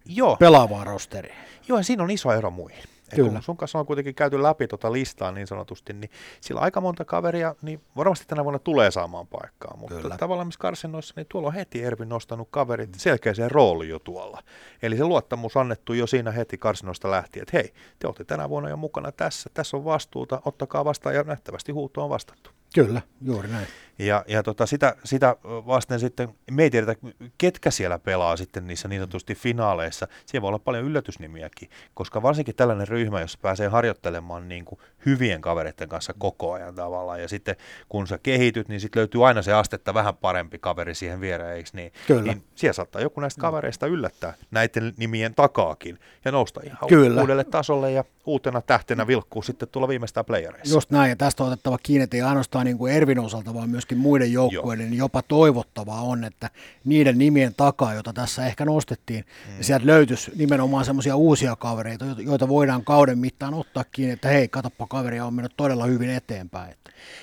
[0.06, 0.36] Joo.
[0.36, 1.36] pelaavaan rosteriin.
[1.68, 2.84] Joo, ja siinä on iso ero muihin.
[3.16, 3.30] Kyllä.
[3.30, 7.04] Kun sun kanssa on kuitenkin käyty läpi tuota listaa niin sanotusti, niin sillä aika monta
[7.04, 9.76] kaveria, niin varmasti tänä vuonna tulee saamaan paikkaa.
[9.76, 10.16] Mutta Kyllä.
[10.16, 14.42] tavallaan missä karsinnoissa, niin tuolla on heti Ervi nostanut kaverit selkeäseen rooliin jo tuolla.
[14.82, 18.68] Eli se luottamus annettu jo siinä heti karsinnoista lähtien, että hei, te olette tänä vuonna
[18.68, 22.50] jo mukana tässä, tässä on vastuuta, ottakaa vastaan ja nähtävästi huuto on vastattu.
[22.74, 23.66] Kyllä, juuri näin.
[24.06, 26.94] Ja, ja tota, sitä, sitä vasten sitten, me ei tiedetä,
[27.38, 30.08] ketkä siellä pelaa sitten niissä niin sanotusti finaaleissa.
[30.26, 35.40] Siellä voi olla paljon yllätysnimiäkin, koska varsinkin tällainen ryhmä, jos pääsee harjoittelemaan niin kuin hyvien
[35.40, 37.56] kavereiden kanssa koko ajan tavallaan, ja sitten
[37.88, 41.70] kun sä kehityt, niin sitten löytyy aina se astetta vähän parempi kaveri siihen viereen, eikö
[41.72, 41.92] niin?
[42.06, 42.22] Kyllä.
[42.22, 47.20] Niin siellä saattaa joku näistä kavereista yllättää näiden nimien takaakin ja nousta ihan Kyllä.
[47.20, 50.74] uudelle tasolle ja uutena tähtenä vilkkuu sitten tulla viimeistään playereissa.
[50.74, 53.70] Just näin, ja tästä on otettava kiinni, että ei ainoastaan niin kuin Ervin osalta, vaan
[53.94, 56.50] myöskin muiden joukkueiden, niin jopa toivottavaa on, että
[56.84, 59.54] niiden nimien takaa, joita tässä ehkä nostettiin, mm.
[59.54, 64.48] niin sieltä löytyisi nimenomaan semmoisia uusia kavereita, joita voidaan kauden mittaan ottaa kiinni, että hei,
[64.48, 66.74] katoppa kaveria on mennyt todella hyvin eteenpäin.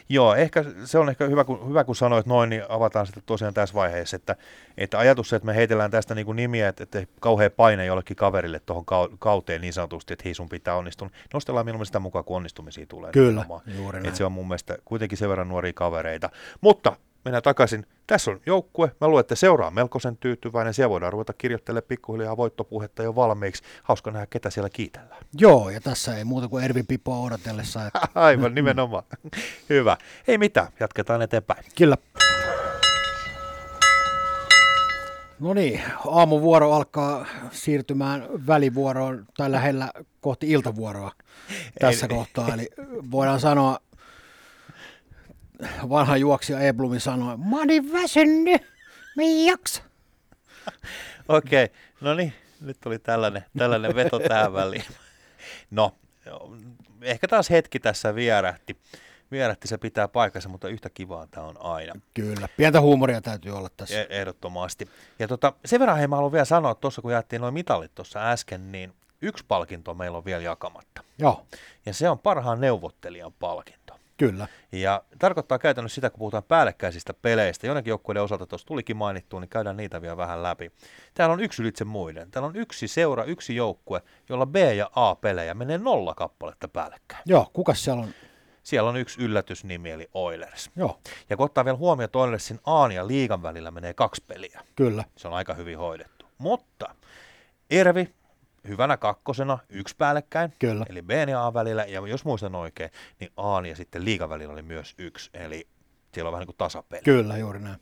[0.09, 3.53] Joo, ehkä se on ehkä hyvä, kun, hyvä, kun sanoit noin, niin avataan sitten tosiaan
[3.53, 4.36] tässä vaiheessa, että,
[4.78, 8.15] että ajatus se, että me heitellään tästä niin kuin nimiä, että, että kauhean paine jollekin
[8.15, 8.86] kaverille tuohon
[9.20, 11.09] kauteen niin sanotusti, että hei sun pitää onnistua.
[11.34, 13.11] Nostellaan mieluummin sitä mukaan, kun onnistumisia tulee.
[13.11, 13.45] Kyllä,
[13.78, 14.07] juuri näin.
[14.07, 16.30] Että se on mun mielestä kuitenkin sen verran nuoria kavereita.
[16.61, 16.95] Mutta
[17.25, 17.85] mennään takaisin.
[18.07, 18.91] Tässä on joukkue.
[19.01, 20.73] Mä luulen, että seuraa melkoisen tyytyväinen.
[20.73, 23.63] Siellä voidaan ruveta kirjoittelemaan pikkuhiljaa voittopuhetta jo valmiiksi.
[23.83, 25.21] Hauska nähdä, ketä siellä kiitellään.
[25.39, 27.87] Joo, ja tässä ei muuta kuin Ervi Pipoa odotellessa.
[27.87, 27.99] Että...
[28.15, 29.03] Aivan, nimenomaan.
[29.69, 29.97] Hyvä.
[30.27, 31.63] Ei mitään, jatketaan eteenpäin.
[31.77, 31.97] Kyllä.
[35.39, 39.91] No niin, aamuvuoro alkaa siirtymään välivuoroon tai lähellä
[40.21, 41.11] kohti iltavuoroa
[41.81, 42.53] tässä ei, kohtaa.
[42.53, 42.69] Eli
[43.11, 43.79] voidaan sanoa,
[45.89, 48.61] vanha juoksija Eblumi sanoi, mä olin väsynyt,
[49.15, 49.83] mä jaksa.
[51.27, 51.77] Okei, okay.
[52.01, 54.85] no niin, nyt tuli tällainen, tällainen veto tähän väliin.
[55.71, 55.95] No,
[57.01, 58.77] ehkä taas hetki tässä vierähti.
[59.31, 61.93] Vierähti se pitää paikkansa, mutta yhtä kivaa tämä on aina.
[62.13, 64.01] Kyllä, pientä huumoria täytyy olla tässä.
[64.01, 64.89] E- ehdottomasti.
[65.19, 67.95] Ja tota, sen verran hei, mä haluan vielä sanoa, että tuossa kun jaettiin noin mitalit
[67.95, 71.03] tuossa äsken, niin yksi palkinto meillä on vielä jakamatta.
[71.17, 71.45] Joo.
[71.85, 73.86] Ja se on parhaan neuvottelijan palkinto.
[74.18, 74.47] Kyllä.
[74.72, 79.49] Ja tarkoittaa käytännössä sitä, kun puhutaan päällekkäisistä peleistä, jonnekin joukkueiden osalta tuossa tulikin mainittua, niin
[79.49, 80.72] käydään niitä vielä vähän läpi.
[81.13, 82.32] Täällä on yksi ylitse muiden.
[82.32, 87.22] Täällä on yksi seura, yksi joukkue, jolla B- ja A-pelejä menee nolla kappaletta päällekkäin.
[87.26, 88.09] Joo, kuka siellä on?
[88.63, 90.72] Siellä on yksi yllätysnimi, eli Oilers.
[90.76, 90.99] Joo.
[91.30, 94.61] Ja kun ottaa vielä huomioon, että Oilersin A ja liigan välillä menee kaksi peliä.
[94.76, 95.03] Kyllä.
[95.15, 96.26] Se on aika hyvin hoidettu.
[96.38, 96.95] Mutta
[97.70, 98.13] Ervi
[98.68, 100.86] hyvänä kakkosena yksi päällekkäin, Kyllä.
[100.89, 102.89] eli B ja A välillä, ja jos muistan oikein,
[103.20, 105.68] niin A ja sitten liigan välillä oli myös yksi, eli
[106.13, 107.01] siellä on vähän niin kuin tasapeli.
[107.01, 107.80] Kyllä, juuri näin.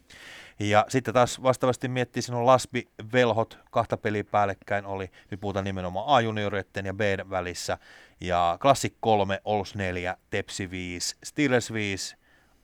[0.59, 5.65] Ja sitten taas vastaavasti miettii, siinä on Lasbi, Velhot, kahta peliä päällekkäin oli, nyt puhutaan
[5.65, 7.77] nimenomaan A-junioreiden ja B välissä,
[8.21, 12.15] ja Classic 3, Ols 4, Tepsi 5, Steelers 5,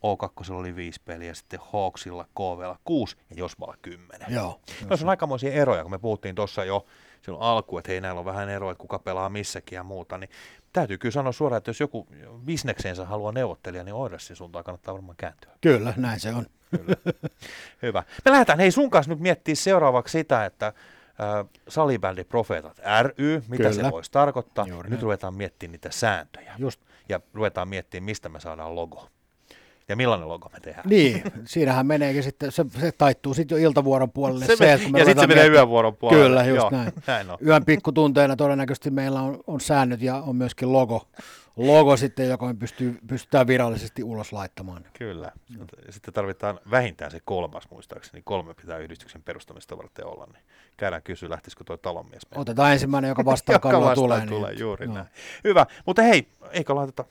[0.02, 4.26] O2 oli 5 peliä, sitten Hawksilla, KVlla 6 ja Josmalla 10.
[4.28, 4.60] Joo.
[4.94, 6.86] Se on aikamoisia eroja, kun me puhuttiin tuossa jo
[7.22, 10.30] silloin alkuun, että hei näillä on vähän eroa, että kuka pelaa missäkin ja muuta, niin
[10.72, 12.06] täytyy kyllä sanoa suoraan, että jos joku
[12.44, 15.52] bisnekseensä haluaa neuvottelija, niin Oilersin suuntaan kannattaa varmaan kääntyä.
[15.60, 16.46] Kyllä, näin se on.
[16.70, 16.96] Kyllä.
[17.82, 18.02] Hyvä.
[18.24, 20.74] Me lähdetään hei sun kanssa nyt miettimään seuraavaksi sitä, että äh,
[21.68, 23.72] salibändi Profeetat ry, mitä Kyllä.
[23.72, 24.66] se voisi tarkoittaa.
[24.68, 26.54] Juuri nyt ruvetaan miettimään niitä sääntöjä.
[26.58, 26.80] Just.
[27.08, 29.08] Ja ruvetaan miettimään, mistä me saadaan logo
[29.88, 30.88] ja millainen logo me tehdään.
[30.88, 34.46] Niin, siinähän meneekin sitten, se, se taittuu sitten jo iltavuoron puolelle.
[34.46, 36.24] Se, se me, ja sitten se menee yövuoron puolelle.
[36.24, 36.92] Kyllä, just Joo, näin.
[37.06, 37.38] näin on.
[37.46, 41.08] Yön pikkutunteina todennäköisesti meillä on, on säännöt ja on myöskin logo,
[41.56, 44.84] logo sitten, joka me pystyy, pystytään virallisesti ulos laittamaan.
[44.98, 45.32] Kyllä.
[45.90, 48.22] Sitten tarvitaan vähintään se kolmas muistaakseni.
[48.24, 50.26] Kolme pitää yhdistyksen perustamista varten olla.
[50.32, 50.42] Niin
[50.76, 52.40] käydään kysyä, lähtisikö tuo talonmies meille.
[52.40, 54.26] Otetaan ensimmäinen, joka vastaan joka vastaan tulee.
[54.26, 54.60] tulee niin.
[54.60, 54.94] juuri no.
[54.94, 55.06] näin.
[55.44, 55.66] Hyvä.
[55.86, 57.04] Mutta hei, eikö laiteta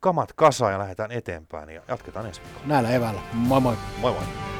[0.00, 2.66] kamat kasaan ja lähdetään eteenpäin ja jatketaan ensi viikolla.
[2.66, 3.20] Näillä evällä.
[3.32, 3.76] Moi moi.
[4.00, 4.55] Moi moi.